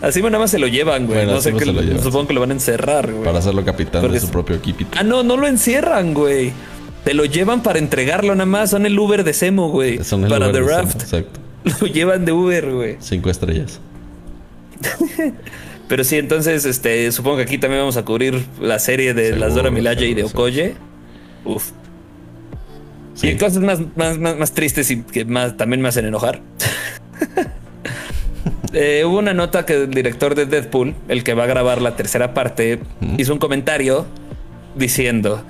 [0.02, 1.26] Así nada más se lo llevan, güey.
[1.26, 1.66] no sé qué.
[2.02, 3.24] Supongo que lo van a encerrar, güey.
[3.24, 4.86] Para hacerlo capitán de su propio equipo.
[4.96, 6.54] Ah, no, no lo encierran, güey.
[7.04, 8.70] Te lo llevan para entregarlo nada más.
[8.70, 10.04] Son el Uber de Semo, güey.
[10.04, 11.02] Son el para The Raft.
[11.02, 11.40] exacto.
[11.82, 12.98] Lo llevan de Uber, güey.
[13.00, 13.80] Cinco estrellas.
[15.88, 19.56] Pero sí, entonces, este, supongo que aquí también vamos a cubrir la serie de las
[19.56, 20.76] Dora Milaje y de Okoye.
[21.46, 21.72] Uf.
[23.22, 26.42] Y cosas más, más, más, tristes y que más, también me hacen enojar.
[28.74, 31.96] Eh, hubo una nota que el director de Deadpool, el que va a grabar la
[31.96, 32.80] tercera parte,
[33.18, 34.06] hizo un comentario
[34.76, 35.42] diciendo: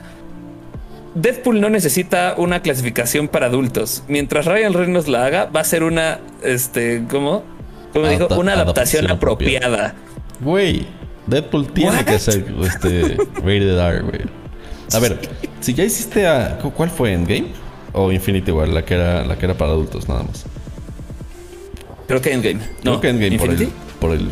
[1.16, 4.04] Deadpool no necesita una clasificación para adultos.
[4.08, 7.44] Mientras Ryan Reynolds la haga, va a ser una, este, ¿cómo?
[7.92, 9.96] Como dijo, una adaptación, apropiada.
[10.40, 10.86] Güey,
[11.26, 14.22] Deadpool tiene que ser este, rated R, güey.
[14.94, 15.20] A ver,
[15.60, 16.60] si ya hiciste a.
[16.60, 17.14] ¿Cuál fue?
[17.14, 17.48] ¿Endgame?
[17.94, 18.68] ¿O Infinity War?
[18.70, 20.46] La que era, la que era para adultos, nada más.
[22.08, 22.60] Creo que Endgame.
[22.84, 23.70] No, Creo que Endgame por el,
[24.00, 24.30] por el.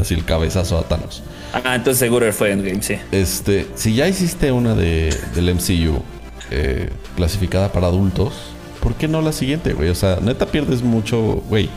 [0.00, 1.22] Así el cabezazo a Thanos.
[1.52, 2.96] Ah, entonces seguro fue Endgame, sí.
[3.12, 6.02] Este, si ya hiciste una de, del MCU
[6.50, 8.34] eh, clasificada para adultos,
[8.82, 9.88] ¿por qué no la siguiente, güey?
[9.88, 11.70] O sea, neta pierdes mucho, güey.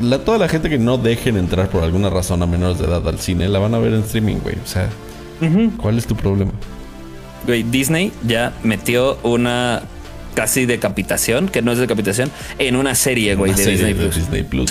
[0.00, 3.06] La, toda la gente que no dejen entrar por alguna razón a menores de edad
[3.08, 4.56] al cine la van a ver en streaming, güey.
[4.62, 4.88] O sea,
[5.76, 6.52] ¿cuál es tu problema?
[7.46, 9.82] Güey, Disney ya metió una
[10.34, 14.70] casi decapitación, que no es decapitación, en una serie, güey, de, Disney, Plus.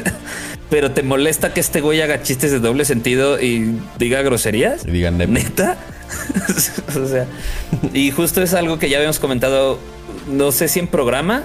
[0.70, 4.86] Pero te molesta que este güey haga chistes de doble sentido y diga groserías?
[4.86, 5.76] Y diga neta.
[6.96, 7.26] o sea,
[7.92, 9.78] y justo es algo que ya habíamos comentado,
[10.30, 11.44] no sé si en programa,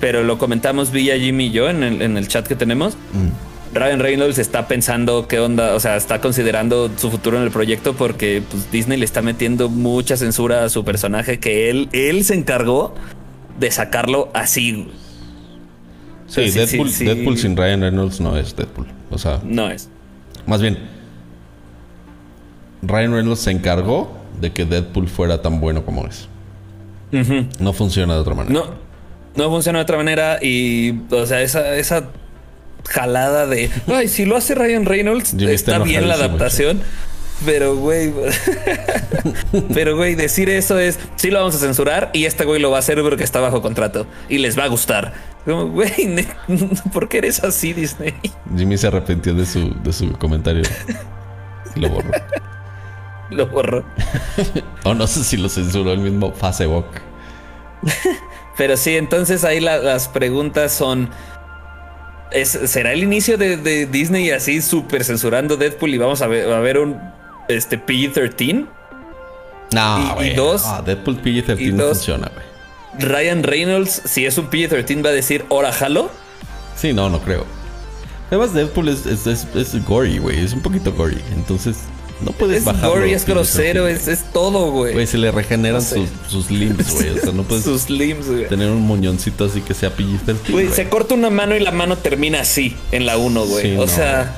[0.00, 2.94] pero lo comentamos vía Jimmy y yo en el, en el chat que tenemos.
[3.12, 3.55] Mm.
[3.78, 7.94] Ryan Reynolds está pensando qué onda, o sea, está considerando su futuro en el proyecto
[7.94, 12.34] porque pues, Disney le está metiendo mucha censura a su personaje que él, él se
[12.34, 12.94] encargó
[13.58, 14.88] de sacarlo así.
[16.26, 18.86] Sí, Deadpool, sin Ryan Reynolds no es Deadpool.
[19.10, 19.88] O sea, no es.
[20.46, 20.78] Más bien,
[22.82, 26.28] Ryan Reynolds se encargó de que Deadpool fuera tan bueno como es.
[27.60, 28.52] No funciona de otra manera.
[28.52, 28.66] No,
[29.36, 32.08] no funciona de otra manera y, o sea, esa, esa
[32.88, 36.82] jalada de, ay, si lo hace Ryan Reynolds, está bien la adaptación.
[37.44, 38.14] Pero, güey,
[39.74, 42.76] pero, güey, decir eso es, sí lo vamos a censurar y este güey lo va
[42.76, 45.12] a hacer porque está bajo contrato y les va a gustar.
[45.44, 45.92] Como, güey,
[46.92, 48.14] ¿por qué eres así, Disney?
[48.56, 50.62] Jimmy se arrepintió de su, de su comentario.
[51.74, 52.10] lo borró.
[53.30, 53.84] lo borró.
[54.84, 56.86] o no sé si lo censuró el mismo Facebook.
[58.56, 61.10] pero sí, entonces ahí las preguntas son
[62.30, 66.60] es, ¿será el inicio de, Disney así súper censurando Deadpool y vamos a ver, a
[66.60, 66.98] ver un
[67.48, 68.66] este, PG-13?
[69.72, 70.64] No, y, dos.
[70.84, 72.46] Deadpool PG-13 no funciona, güey.
[72.98, 76.10] Ryan Reynolds, si es un PG-13, va a decir, ¿hora jalo?
[76.76, 77.44] Sí, no, no creo.
[78.28, 80.44] Además, Deadpool es, es, es, gory, güey.
[80.44, 81.20] Es un poquito gory.
[81.34, 81.78] Entonces,
[82.20, 84.94] no puedes es gory, es grosero, es, es todo, güey.
[84.94, 87.10] Güey, se le regeneran sus, sus limbs, güey.
[87.10, 88.48] O sea, no puedes sus limbs, güey.
[88.48, 90.50] tener un moñoncito así que sea PG-13.
[90.50, 93.76] Güey, se corta una mano y la mano termina así en la 1, güey.
[93.76, 94.34] o sea.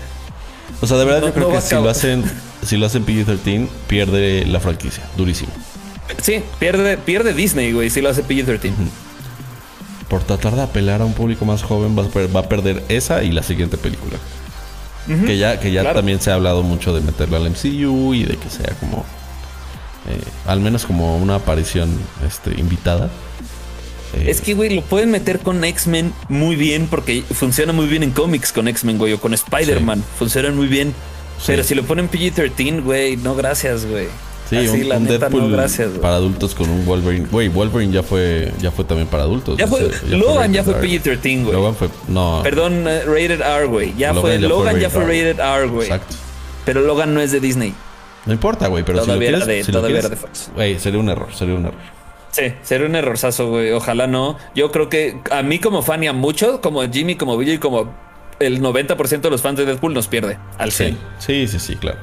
[0.80, 2.24] O sea, de verdad, yo creo que si lo hacen,
[2.64, 5.04] si lo hacen PG-13, pierde la franquicia.
[5.16, 5.52] Durísimo.
[6.22, 8.72] Sí, pierde, pierde Disney, güey, si lo hace PG-13
[10.08, 13.42] por tratar de apelar a un público más joven, va a perder, esa y la
[13.42, 14.16] siguiente película.
[15.26, 18.36] Que ya, que ya también se ha hablado mucho de meterla al MCU y de
[18.36, 19.04] que sea como.
[20.08, 21.90] Eh, al menos como una aparición
[22.26, 23.10] este, invitada.
[24.14, 28.02] Eh, es que, güey, lo pueden meter con X-Men muy bien porque funciona muy bien
[28.02, 30.02] en cómics con X-Men, güey, o con Spider-Man.
[30.18, 30.94] Funcionan muy bien.
[31.46, 34.08] Pero si lo ponen PG-13, güey, no gracias, güey.
[34.48, 35.54] Sí, un, Deadpool
[36.00, 37.26] para adultos con un Wolverine.
[37.30, 39.58] Güey, Wolverine ya fue, ya fue también para adultos.
[39.58, 41.52] Ya fue, Logan ya fue PG-13, güey.
[41.52, 42.40] Logan fue, no.
[42.42, 43.94] Perdón, uh, Rated R, güey.
[43.96, 45.88] Ya fue, Logan ya fue Rated R, güey.
[45.88, 46.14] Exacto.
[46.64, 47.74] Pero Logan no es de Disney.
[48.24, 50.50] No importa, güey, pero todavía si lo quieres, de, todavía era de Fox.
[50.54, 51.80] Güey, sería un error, sería un error.
[52.30, 53.72] Sí, sería un errorzazo, güey.
[53.72, 54.38] Ojalá no.
[54.54, 57.58] Yo creo que a mí como fan y a muchos, como Jimmy, como Billy y
[57.58, 57.94] como
[58.38, 60.96] el 90% de los fans de Deadpool nos pierde al sí.
[61.18, 61.98] Sí, sí, sí, claro.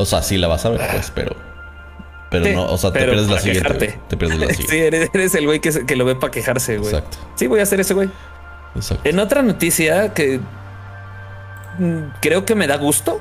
[0.00, 1.36] O sea, sí la vas a ver, pues, pero.
[2.30, 3.98] Pero no, o sea, te pierdes la siguiente.
[4.08, 4.72] Te pierdes la siguiente.
[4.72, 6.94] sí, eres, el güey que, que, lo ve para quejarse, güey.
[6.94, 7.18] Exacto.
[7.34, 8.08] Sí, voy a hacer ese güey.
[8.74, 9.08] Exacto.
[9.08, 10.40] En otra noticia que
[11.78, 13.20] mm, creo que me da gusto.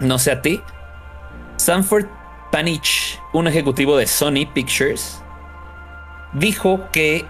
[0.00, 0.60] No sé a ti.
[1.56, 2.06] Sanford
[2.52, 5.20] Panich, un ejecutivo de Sony Pictures,
[6.34, 7.26] dijo que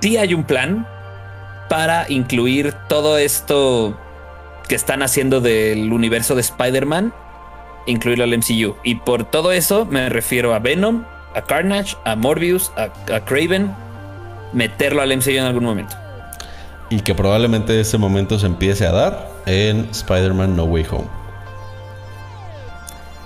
[0.00, 0.86] sí hay un plan
[1.68, 3.96] para incluir todo esto
[4.68, 7.12] que están haciendo del universo de Spider-Man,
[7.86, 8.76] incluirlo al MCU.
[8.82, 11.04] Y por todo eso me refiero a Venom,
[11.34, 13.74] a Carnage, a Morbius, a, Craven,
[14.52, 15.96] meterlo al MCU en algún momento.
[16.90, 21.08] Y que probablemente ese momento se empiece a dar en Spider-Man No Way Home.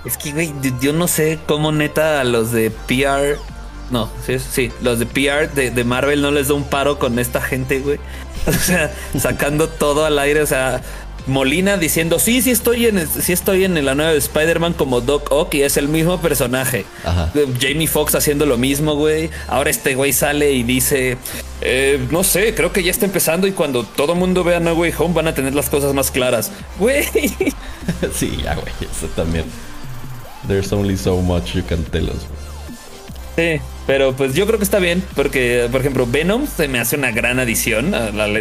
[0.05, 3.37] Es que, güey, yo no sé cómo neta a los de PR.
[3.91, 7.19] No, sí, sí, los de PR de, de Marvel no les da un paro con
[7.19, 7.99] esta gente, güey.
[8.47, 10.41] O sea, sacando todo al aire.
[10.41, 10.81] O sea,
[11.29, 15.31] Molina diciendo, sí, sí estoy en, sí estoy en la nueva de Spider-Man como Doc
[15.31, 16.85] Ock y es el mismo personaje.
[17.35, 19.29] Eh, Jamie Foxx haciendo lo mismo, güey.
[19.47, 21.17] Ahora este güey sale y dice,
[21.61, 24.93] eh, no sé, creo que ya está empezando y cuando todo mundo vea No Way
[24.97, 26.51] Home van a tener las cosas más claras.
[26.79, 27.05] Güey.
[28.13, 29.45] sí, ya, güey, eso también.
[30.47, 32.25] There's only so much you can tell us.
[33.35, 36.95] Sí, pero pues yo creo que está bien porque, por ejemplo, Venom se me hace
[36.95, 37.93] una gran adición,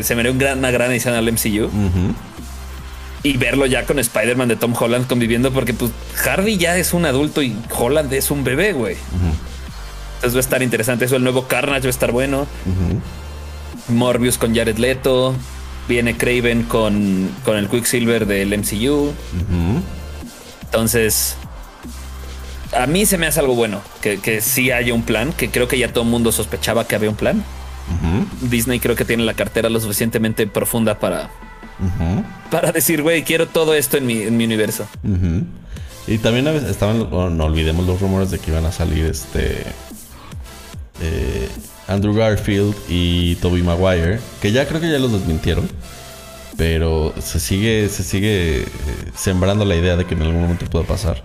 [0.03, 1.71] se me hace una gran adición al MCU
[3.23, 5.91] y verlo ya con Spider-Man de Tom Holland conviviendo, porque pues
[6.25, 8.97] Harvey ya es un adulto y Holland es un bebé, güey.
[10.17, 11.17] Entonces va a estar interesante eso.
[11.17, 12.47] El nuevo Carnage va a estar bueno.
[13.89, 15.35] Morbius con Jared Leto.
[15.89, 19.13] Viene Craven con, con el Quicksilver del MCU.
[20.65, 21.37] Entonces,
[22.77, 25.67] a mí se me hace algo bueno que, que sí haya un plan, que creo
[25.67, 27.43] que ya todo el mundo sospechaba que había un plan.
[28.43, 31.31] Disney creo que tiene la cartera lo suficientemente profunda para,
[32.51, 34.87] para decir, güey, quiero todo esto en mi, en mi universo.
[36.07, 39.63] Y también estaban, no olvidemos los rumores de que iban a salir este
[41.01, 41.49] eh,
[41.87, 45.69] Andrew Garfield y Toby Maguire, que ya creo que ya los desmintieron.
[46.57, 48.67] Pero se sigue, se sigue eh,
[49.15, 51.23] sembrando la idea de que en algún momento pueda pasar.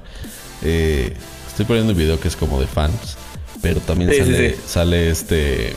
[0.62, 1.14] Eh,
[1.48, 3.18] estoy poniendo un video que es como de fans.
[3.62, 5.74] Pero también sale, sale este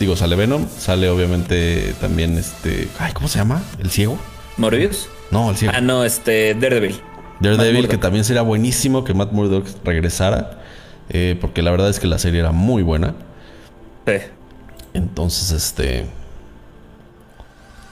[0.00, 2.88] Digo, sale Venom, sale obviamente también este.
[2.98, 3.62] Ay, ¿cómo se llama?
[3.78, 4.18] ¿El ciego?
[4.56, 5.10] ¿Morbius?
[5.30, 5.74] No, el ciego.
[5.76, 6.98] Ah, no, este, Daredevil.
[7.38, 10.62] Daredevil, que también sería buenísimo que Matt Murdock regresara.
[11.10, 13.14] Eh, porque la verdad es que la serie era muy buena.
[14.06, 14.14] Sí.
[14.94, 16.06] Entonces, este.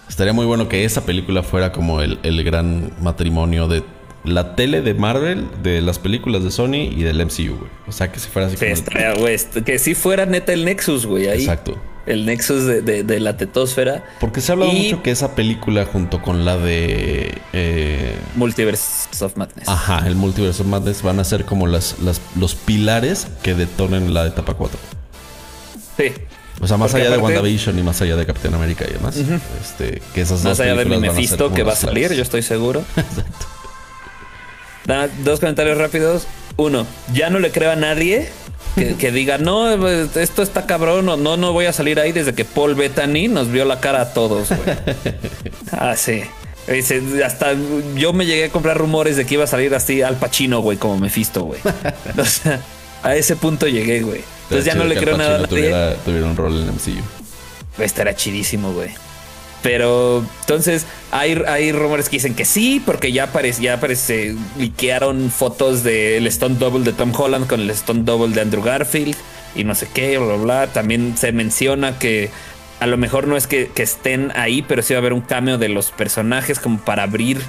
[0.09, 3.85] Estaría muy bueno que esa película fuera como el, el gran matrimonio de
[4.25, 7.71] la tele de Marvel, de las películas de Sony y del MCU, güey.
[7.87, 9.65] O sea, que si fuera así como.
[9.65, 11.29] que si fuera neta el Nexus, güey.
[11.29, 11.41] Ahí.
[11.41, 11.79] Exacto
[12.09, 14.05] el nexus de, la tetosfera.
[14.19, 17.39] Porque se ha hablado mucho que esa película junto con la de...
[17.53, 19.69] Eh, Multiverse of Madness.
[19.69, 21.97] Ajá, el Multiverse of Madness van a ser como las,
[22.37, 24.79] los pilares que detonen la etapa 4.
[25.99, 26.13] Sí.
[26.61, 29.17] O sea, más allá de WandaVision y más allá de Capitán América y demás.
[29.17, 32.83] este, que esas más allá de mi Mephisto que va a salir, yo estoy seguro.
[32.97, 33.47] Exacto.
[35.25, 36.27] dos comentarios rápidos.
[36.57, 38.29] Uno, ya no le creo a nadie
[38.99, 42.35] que, diga, no, pues, esto está cabrón, o no, no voy a salir ahí desde
[42.35, 44.76] que Paul Bettany nos vio la cara a todos, güey.
[45.72, 46.22] ah, sí.
[47.24, 47.55] hasta
[47.95, 50.79] yo me llegué a comprar rumores de que iba a salir así al Pacino, güey,
[50.79, 51.61] como Mephisto, güey.
[52.18, 52.61] o sea,
[53.03, 54.22] a ese punto llegué, güey.
[54.45, 57.83] Entonces ya no le creo nada a tuviera, tuviera un rol en el MCU.
[57.83, 58.91] Estará chidísimo, güey.
[59.62, 65.31] Pero entonces hay, hay rumores que dicen que sí, porque ya aparece, ya aparece, liquearon
[65.31, 69.17] fotos del Stone Double de Tom Holland con el Stone Double de Andrew Garfield
[69.55, 72.31] y no sé qué, bla, bla, También se menciona que
[72.81, 75.59] a lo mejor no es que, estén ahí, pero sí va a haber un cambio
[75.59, 77.41] de los personajes como para abrir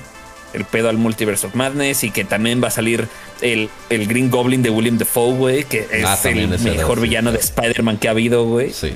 [0.54, 3.08] el pedo al Multiverse of Madness y que también va a salir
[3.42, 7.38] el, el Green Goblin de William Defoe, güey, que ah, es el mejor villano de
[7.38, 8.72] Spider-Man que ha habido, güey.
[8.72, 8.94] Sí.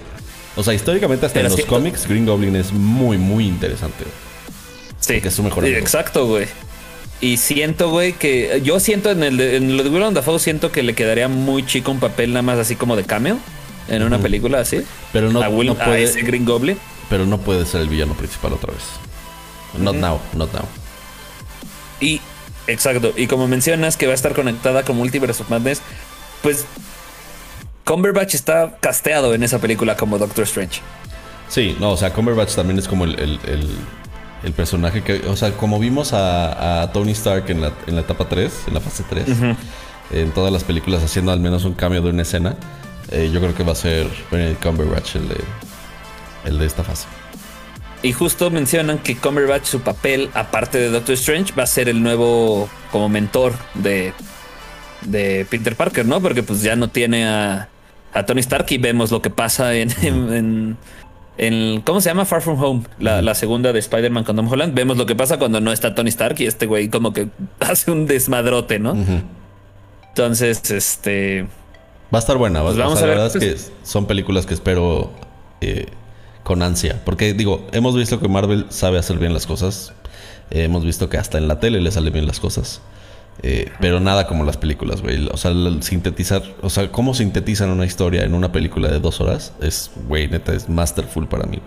[0.55, 4.05] O sea, históricamente hasta en los cómics, Green Goblin es muy, muy interesante.
[5.03, 5.19] Sí.
[5.19, 6.47] Que es su mejor Exacto, güey.
[7.19, 10.71] Y siento, güey, que yo siento en el de, en lo de Willem Dafoe siento
[10.71, 13.37] que le quedaría muy chico un papel nada más así como de cameo
[13.87, 14.83] en una película así.
[15.11, 15.41] Pero no,
[15.75, 16.77] puede, ese Green Goblin.
[17.09, 18.83] Pero no puede ser el villano principal otra vez.
[19.77, 20.65] Not now, not now.
[21.99, 22.21] Y
[22.67, 25.81] exacto, y como mencionas que va a estar conectada con Multiverse of Madness,
[26.41, 26.65] pues
[27.85, 30.81] Cumberbatch está casteado en esa película como Doctor Strange.
[31.49, 33.39] Sí, no, o sea, Cumberbatch también es como el,
[34.51, 38.63] personaje que, o sea, como vimos a, Tony Stark en la, en la etapa 3,
[38.67, 39.27] en la fase 3,
[40.11, 42.57] en todas las películas haciendo al menos un cambio de una escena,
[43.11, 45.37] eh, yo creo que va a ser Benedict Cumberbatch el de,
[46.45, 47.07] el de esta fase.
[48.01, 52.03] Y justo mencionan que Cumberbatch, su papel, aparte de Doctor Strange, va a ser el
[52.03, 54.13] nuevo como mentor de,
[55.03, 56.21] de Peter Parker, ¿no?
[56.21, 57.69] Porque pues ya no tiene a,
[58.13, 60.77] a Tony Stark y vemos lo que pasa en, en,
[61.83, 62.25] ¿cómo se llama?
[62.25, 64.73] Far From Home, la, segunda de Spider-Man con Tom Holland.
[64.73, 67.29] Vemos lo que pasa cuando no está Tony Stark y este güey como que
[67.59, 68.95] hace un desmadrote, ¿no?
[70.09, 71.47] Entonces, este...
[72.13, 72.61] Va a estar buena.
[72.61, 75.11] Pues vamos a ver, la verdad es que son películas que espero
[75.61, 75.87] eh,
[76.43, 77.01] con ansia.
[77.03, 79.93] Porque digo, hemos visto que Marvel sabe hacer bien las cosas.
[80.51, 82.81] hemos visto que hasta en la tele le salen bien las cosas.
[83.41, 85.27] Eh, pero nada como las películas, güey.
[85.31, 89.53] O sea, sintetizar, o sea, cómo sintetizan una historia en una película de dos horas
[89.61, 91.59] es, güey, neta, es masterful para mí.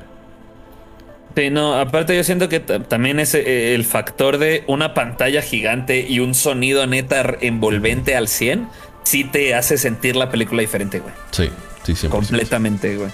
[1.36, 6.06] Sí, no, aparte yo siento que también es eh, el factor de una pantalla gigante
[6.08, 8.68] y un sonido neta envolvente al 100,
[9.02, 11.12] sí te hace sentir la película diferente, güey.
[11.32, 11.50] Sí,
[11.82, 12.20] sí, siempre.
[12.20, 13.10] Completamente, güey.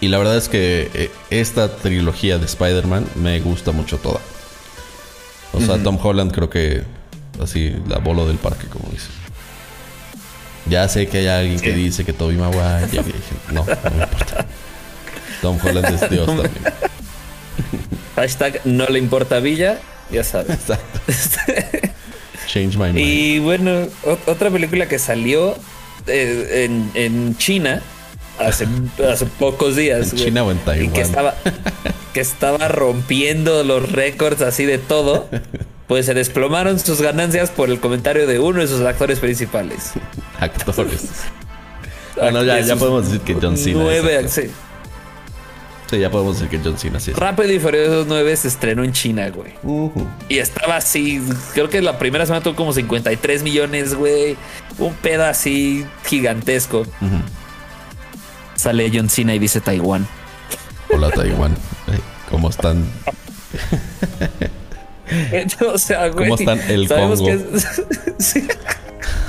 [0.00, 4.20] Y la verdad es que eh, esta trilogía de Spider-Man me gusta mucho toda.
[5.52, 6.84] O sea, Tom Holland creo que
[7.42, 9.08] Así, la bolo del parque, como dice.
[10.68, 12.88] Ya sé que hay alguien que dice que Toby Maguire.
[12.92, 13.02] Ya
[13.52, 14.46] no, no me importa.
[15.40, 16.50] Tom Holland es Dios también.
[18.16, 19.78] Hashtag no le importa Villa,
[20.10, 20.50] ya sabes.
[20.50, 21.00] Exacto.
[22.46, 22.98] Change my mind.
[22.98, 23.86] Y bueno,
[24.26, 25.56] otra película que salió
[26.06, 27.82] eh, en, en, China
[28.38, 28.66] hace,
[29.10, 30.12] hace pocos días.
[30.12, 30.90] En China o en Taiwán.
[30.90, 31.34] Y que estaba,
[32.14, 35.28] que estaba rompiendo los récords así de todo
[35.86, 39.92] pues se desplomaron sus ganancias por el comentario de uno de sus actores principales.
[40.40, 41.08] actores.
[42.16, 43.80] bueno, ya, ya podemos decir que John Cena.
[43.82, 44.50] Nueve, sí.
[45.88, 47.12] Sí, ya podemos decir que John Cena sí.
[47.12, 49.52] Rápido y Furioso 9 se estrenó en China, güey.
[50.28, 51.22] Y estaba así,
[51.54, 54.36] creo que la primera semana tuvo como 53 millones, güey.
[54.78, 56.84] Un pedo así gigantesco.
[58.56, 60.08] Sale John Cena y dice Taiwán.
[60.92, 61.56] Hola Taiwán.
[62.28, 62.84] ¿Cómo están?
[65.72, 66.28] o sea, güey.
[66.28, 67.24] ¿Cómo están el Congo?
[67.24, 67.38] Que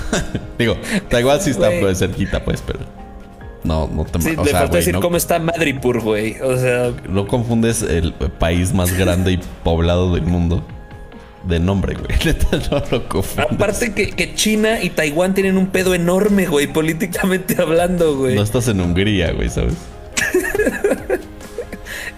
[0.57, 0.75] Digo,
[1.09, 2.79] Taiwán sí está pues, cerquita, pues, pero.
[3.63, 6.39] No, no te sí, o sea, decir cómo está Madripur, güey.
[6.41, 6.93] O sea.
[7.09, 10.63] No confundes el país más grande y poblado del mundo
[11.43, 12.17] de nombre, güey.
[12.71, 13.51] no lo confundes.
[13.51, 18.35] Aparte que, que, China y Taiwán tienen un pedo enorme, güey, políticamente hablando, güey.
[18.35, 19.75] No estás en Hungría, güey, ¿sabes?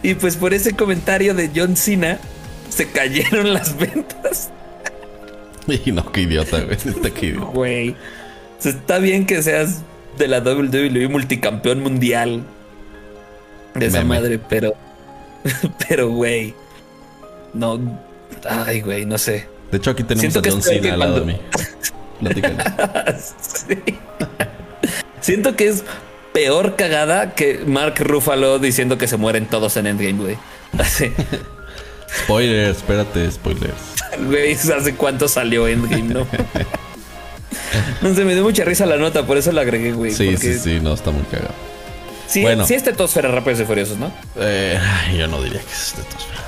[0.03, 2.19] y pues por ese comentario de John Cena
[2.69, 4.51] se cayeron las ventas.
[5.85, 6.77] Y no, qué idiota, güey.
[6.85, 7.09] Está
[7.53, 7.95] Güey.
[8.63, 9.81] está bien que seas
[10.17, 12.43] de la WWE multicampeón mundial.
[13.75, 14.73] De esa madre, pero.
[15.87, 16.53] Pero, güey.
[17.53, 17.79] No.
[18.49, 19.47] Ay, güey, no sé.
[19.71, 21.41] De hecho, aquí tenemos a John Cena al lado de mí.
[23.29, 23.77] sí.
[25.21, 25.83] Siento que es
[26.33, 30.37] peor cagada que Mark Ruffalo diciendo que se mueren todos en Endgame, güey.
[30.77, 31.11] Así.
[32.23, 33.73] Spoilers, espérate, spoilers.
[34.25, 36.27] Güey, ¿hace cuánto salió Endgame, no?
[38.01, 40.11] no sé, me dio mucha risa la nota, por eso la agregué, güey.
[40.11, 41.53] Sí, sí, sí, no, está muy cagado.
[42.27, 42.65] Sí, bueno.
[42.65, 44.11] sí es tetosfera Rápidos y Furiosos, ¿no?
[44.37, 44.79] Eh,
[45.17, 46.39] yo no diría que es tetosfera.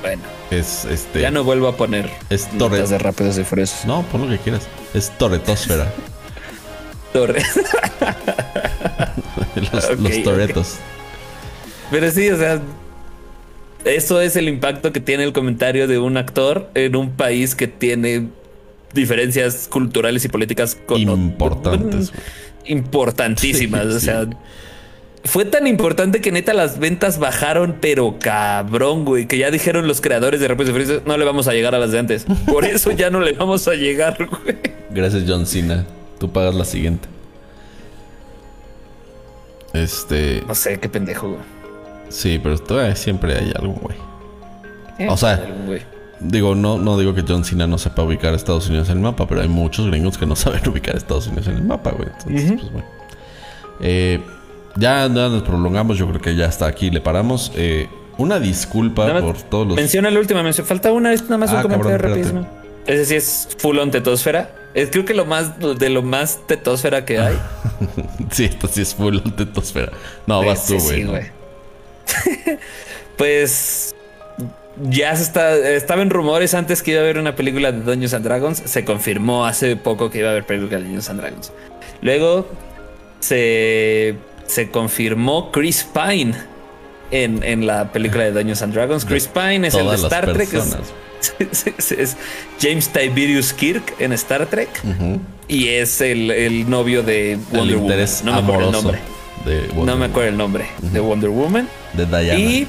[0.00, 0.22] Bueno.
[0.50, 1.20] Es este.
[1.20, 3.84] Ya no vuelvo a poner es notas de Rápidos y Furiosos.
[3.84, 4.62] No, pon lo que quieras.
[4.94, 5.92] Es torretosfera.
[7.12, 7.60] Torres.
[9.72, 10.74] los, toretos.
[11.90, 12.60] Pero sí, o sea,
[13.84, 17.66] eso es el impacto que tiene el comentario de un actor en un país que
[17.68, 18.28] tiene
[18.92, 22.12] diferencias culturales y políticas importantes.
[22.66, 23.86] importantísimas.
[23.86, 24.26] o sea,
[25.24, 30.00] fue tan importante que neta las ventas bajaron, pero cabrón, güey, que ya dijeron los
[30.00, 32.26] creadores de Furiosos, no le vamos a llegar a las de antes.
[32.46, 34.56] Por eso ya no le vamos a llegar, güey.
[34.90, 35.86] Gracias, John Cena.
[36.18, 37.08] Tú pagas la siguiente.
[39.72, 40.42] Este.
[40.46, 41.59] No sé, qué pendejo, güey.
[42.10, 43.96] Sí, pero todavía siempre hay algo, güey.
[45.08, 45.42] O sea,
[46.20, 49.02] digo, no, no digo que John Cena no sepa ubicar a Estados Unidos en el
[49.02, 51.92] mapa, pero hay muchos gringos que no saben ubicar a Estados Unidos en el mapa,
[51.92, 52.08] güey.
[52.08, 52.88] Entonces, pues bueno.
[53.80, 54.20] Eh,
[54.76, 57.52] ya, nos prolongamos, yo creo que ya está aquí, le paramos.
[57.56, 57.88] Eh,
[58.18, 59.76] una disculpa por todos los.
[59.76, 60.66] Menciona la última mención.
[60.66, 62.46] Falta una, nada más un ah, comentario rapidísimo.
[62.86, 64.54] Ese sí es full on tetosfera.
[64.74, 67.38] Es creo que lo más de lo más tetosfera que hay.
[68.30, 69.92] sí, esto sí es full on tetosfera.
[70.26, 71.00] No, vas tú, güey.
[71.00, 71.39] Sí, güey.
[73.16, 73.94] pues
[74.82, 78.14] ya se está, estaba en rumores antes que iba a haber una película de Dungeons
[78.14, 78.62] and Dragons.
[78.64, 81.52] Se confirmó hace poco que iba a haber película de Dungeons and Dragons.
[82.02, 82.48] Luego
[83.20, 84.16] se
[84.50, 86.34] se confirmó Chris Pine
[87.12, 89.04] en, la película de Dungeons and Dragons.
[89.04, 90.48] Chris Pine es el de Star Trek.
[91.38, 92.16] Es,
[92.58, 94.70] James Tiberius Kirk en Star Trek.
[95.48, 97.98] Y es el, novio de Wonder Woman.
[98.24, 98.98] No me acuerdo el nombre.
[99.74, 100.66] No me acuerdo el nombre.
[100.80, 101.68] De Wonder Woman.
[101.94, 102.38] De Diana.
[102.38, 102.68] Y,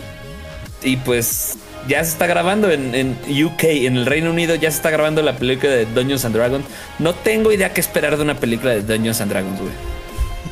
[0.84, 1.58] y pues
[1.88, 5.22] ya se está grabando en, en, UK, en el Reino Unido, ya se está grabando
[5.22, 6.66] la película de Dungeons and Dragons.
[7.00, 9.72] No tengo idea qué esperar de una película de Dungeons and Dragons, güey.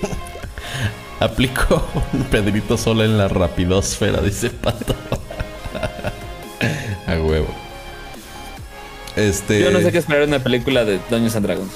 [1.19, 4.95] Aplico un Pedrito solo en la rapidosfera, dice Pato.
[7.07, 7.47] A huevo.
[9.15, 9.61] Este...
[9.61, 11.71] Yo no sé qué esperar en una película de Dungeons and Dragons.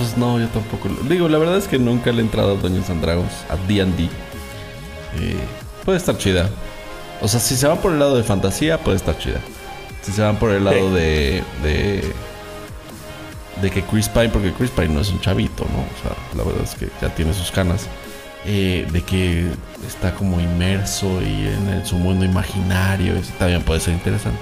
[0.00, 0.88] Pues no, yo tampoco.
[1.10, 4.04] Digo, la verdad es que nunca le he entrado a Dungeons and Dragons, a D&D.
[4.04, 5.36] Eh,
[5.84, 6.48] puede estar chida.
[7.20, 9.42] O sea, si se van por el lado de fantasía, puede estar chida.
[10.00, 12.14] Si se van por el lado de, de...
[13.60, 15.80] De que Chris Pine, porque Chris Pine no es un chavito, ¿no?
[15.80, 17.86] O sea, la verdad es que ya tiene sus canas.
[18.46, 19.48] Eh, de que
[19.86, 24.40] está como inmerso y en su mundo imaginario, eso también puede ser interesante.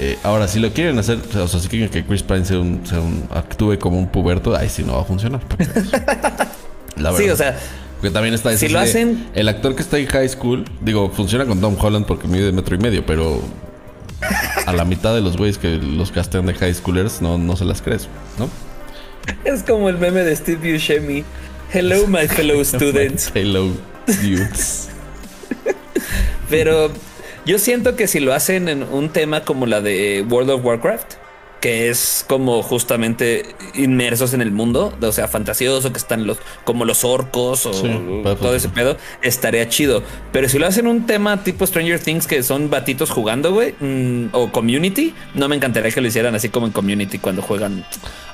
[0.00, 2.82] Eh, ahora, si lo quieren hacer, o sea, si quieren que Chris Pine sea un,
[3.30, 5.40] actúe como un puberto, ahí sí no va a funcionar.
[5.40, 5.68] Pues,
[6.96, 7.18] la verdad.
[7.18, 7.58] Sí, o sea.
[7.96, 9.26] Porque también está Si lo hacen.
[9.34, 12.76] El actor que está en high school, digo, funciona con Tom Holland porque mide metro
[12.76, 13.42] y medio, pero
[14.66, 17.64] a la mitad de los güeyes que los castean de high schoolers no, no se
[17.64, 18.48] las crees, ¿no?
[19.44, 21.24] Es como el meme de Steve Buscemi.
[21.72, 23.32] Hello, my fellow students.
[23.34, 23.72] Hello,
[24.22, 24.88] youths.
[26.48, 26.92] Pero
[27.48, 31.14] yo siento que si lo hacen en un tema como la de World of Warcraft,
[31.62, 36.84] que es como justamente inmersos en el mundo, o sea, fantasioso, que están los como
[36.84, 40.02] los orcos o todo ese pedo, estaría chido.
[40.30, 44.28] Pero si lo hacen un tema tipo Stranger Things, que son batitos jugando, güey, mm,
[44.32, 47.82] o Community, no me encantaría que lo hicieran así como en Community cuando juegan.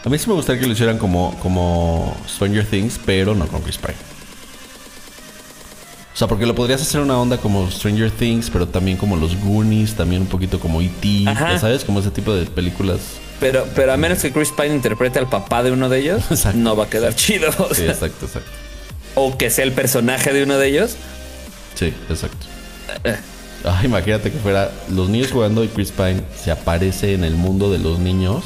[0.04, 3.62] A mí sí me gustaría que lo hicieran como, como Stranger Things, pero no con
[3.62, 4.13] Chris Pine.
[6.14, 9.36] O sea, porque lo podrías hacer una onda como Stranger Things, pero también como los
[9.36, 11.24] Goonies, también un poquito como E.T.,
[11.58, 11.82] ¿sabes?
[11.82, 13.00] Como ese tipo de películas.
[13.40, 16.22] Pero, pero a menos que Chris Pine interprete al papá de uno de ellos,
[16.54, 17.50] no va a quedar chido.
[17.72, 18.48] sí, exacto, exacto.
[19.16, 20.96] O que sea el personaje de uno de ellos.
[21.74, 22.46] Sí, exacto.
[23.64, 27.72] Ay, imagínate que fuera los niños jugando y Chris Pine se aparece en el mundo
[27.72, 28.44] de los niños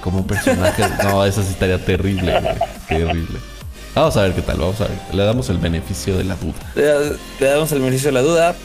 [0.00, 0.82] como un personaje.
[1.04, 2.54] no, eso sí estaría terrible, güey.
[2.88, 3.53] Terrible.
[3.94, 4.98] Vamos a ver qué tal, vamos a ver.
[5.12, 7.18] Le damos el beneficio de la duda.
[7.38, 8.56] Le, damos el beneficio de la duda.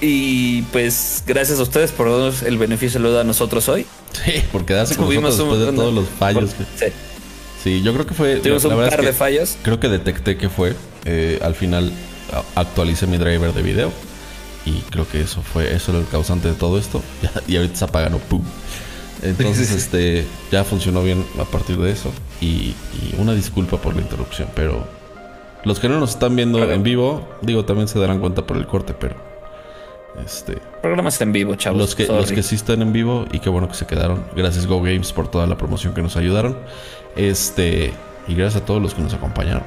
[0.00, 3.86] Y pues gracias a ustedes por darnos el beneficio de la duda a nosotros hoy.
[4.12, 6.50] Sí, porque darse con nosotros después de todos los fallos.
[6.78, 6.86] sí.
[7.62, 7.82] sí.
[7.82, 8.36] yo creo que fue...
[8.36, 9.56] Tuvimos un par de fallos.
[9.62, 10.74] Creo que detecté que fue.
[11.04, 11.92] Eh, al final
[12.54, 13.92] actualicé mi driver de video.
[14.66, 17.02] Y creo que eso fue, eso era el causante de todo esto.
[17.46, 18.42] y ahorita se apagan, ¡pum!
[19.22, 22.10] Entonces, este, ya funcionó bien a partir de eso.
[22.44, 22.74] Y,
[23.18, 24.86] una disculpa por la interrupción, pero
[25.64, 28.66] los que no nos están viendo en vivo, digo, también se darán cuenta por el
[28.66, 29.14] corte, pero
[30.24, 30.58] este.
[30.82, 31.78] Programa está en vivo, chavos.
[31.78, 34.24] Los que, los que sí están en vivo y qué bueno que se quedaron.
[34.36, 36.58] Gracias Go Games por toda la promoción que nos ayudaron.
[37.16, 37.92] Este.
[38.28, 39.62] Y gracias a todos los que nos acompañaron.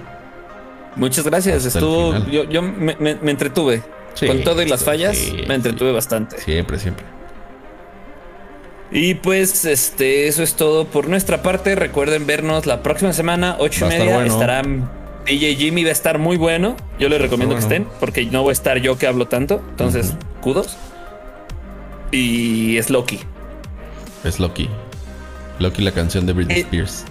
[0.95, 1.65] Muchas gracias.
[1.65, 2.15] Estuvo.
[2.28, 3.82] Yo, yo me, entretuve.
[4.25, 5.17] Con todo y las fallas,
[5.47, 6.39] me entretuve bastante.
[6.39, 7.16] Siempre, siempre.
[8.92, 11.76] Y pues este, eso es todo por nuestra parte.
[11.76, 14.26] Recuerden vernos la próxima semana, ocho y media.
[14.26, 14.90] Estarán
[15.26, 16.78] DJ Jimmy, va a estar muy bueno.
[17.00, 19.62] Yo les recomiendo que estén, porque no voy a estar yo que hablo tanto.
[19.72, 20.78] Entonces, kudos.
[22.12, 23.20] Y es Loki.
[24.24, 24.70] Es Loki.
[25.60, 27.06] Loki, la canción de Britney eh, Spears.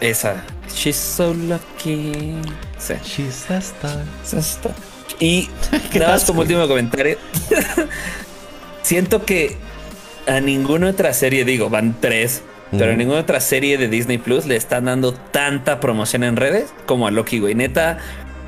[0.00, 0.44] Esa,
[0.74, 2.34] She's so lucky.
[2.78, 2.94] Sí.
[3.04, 4.04] She's a star.
[4.22, 4.74] star.
[5.18, 5.48] Y
[5.94, 7.18] nada más como último comentario.
[8.82, 9.56] Siento que
[10.30, 14.46] a ninguna otra serie, digo, van tres, pero a ninguna otra serie de Disney Plus
[14.46, 17.56] le están dando tanta promoción en redes como a Loki, güey.
[17.56, 17.98] Neta,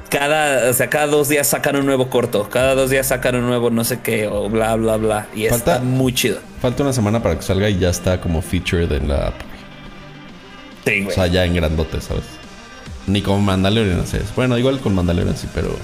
[0.08, 3.46] cada, o sea, cada dos días sacan un nuevo corto, cada dos días sacan un
[3.46, 5.26] nuevo no sé qué, o bla, bla, bla.
[5.34, 6.38] Y está muy chido.
[6.60, 9.34] Falta una semana para que salga y ya está como featured en la app.
[10.84, 11.08] Sí, güey.
[11.08, 12.24] O sea, ya en grandote, ¿sabes?
[13.08, 14.32] Ni con Mandalorian así es.
[14.36, 15.74] Bueno, igual con Mandalorian sí, pero,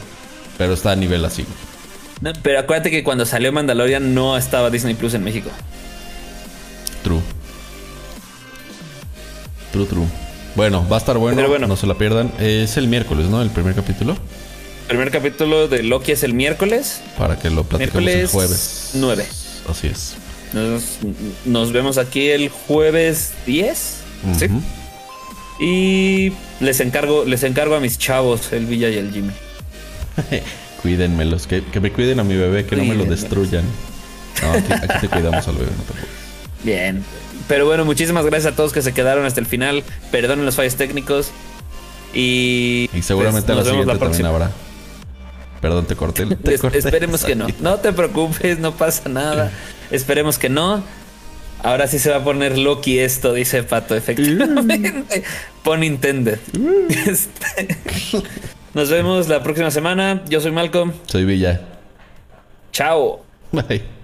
[0.56, 1.44] pero está a nivel así.
[2.42, 5.50] pero acuérdate que cuando salió Mandalorian no estaba Disney Plus en México.
[7.08, 7.20] True.
[9.72, 10.06] True, true.
[10.54, 12.30] Bueno, va a estar bueno, no se la pierdan.
[12.38, 13.40] Es el miércoles, ¿no?
[13.40, 14.12] El primer capítulo.
[14.82, 17.00] El primer capítulo de Loki es el miércoles.
[17.16, 18.90] Para que lo platiquemos el jueves.
[18.92, 19.26] 9.
[19.70, 20.16] Así es.
[21.46, 23.96] Nos, vemos aquí el jueves 10.
[24.38, 24.48] Sí.
[25.64, 26.32] Y
[26.62, 29.32] les encargo, les encargo a mis chavos, el Villa y el Jimmy.
[30.82, 33.64] Cuídenmelos, que, que me cuiden a mi bebé, que no me lo destruyan.
[34.42, 36.17] No, aquí, aquí te cuidamos al bebé, no te preocupes.
[36.64, 37.04] Bien.
[37.46, 39.84] Pero bueno, muchísimas gracias a todos que se quedaron hasta el final.
[40.10, 41.30] Perdonen los fallos técnicos.
[42.14, 44.50] Y, y seguramente pues, la siguiente también habrá.
[45.60, 46.26] Perdón, te corté.
[46.74, 47.46] esperemos que no.
[47.60, 49.50] No te preocupes, no pasa nada.
[49.90, 50.82] Esperemos que no.
[51.62, 55.24] Ahora sí se va a poner Loki esto, dice Pato, efectivamente.
[55.64, 56.38] Pon intended.
[56.88, 57.76] Este,
[58.74, 60.22] nos vemos la próxima semana.
[60.28, 60.92] Yo soy Malcolm.
[61.06, 61.60] Soy Villa.
[62.72, 63.24] Chao.
[63.50, 63.97] Bye.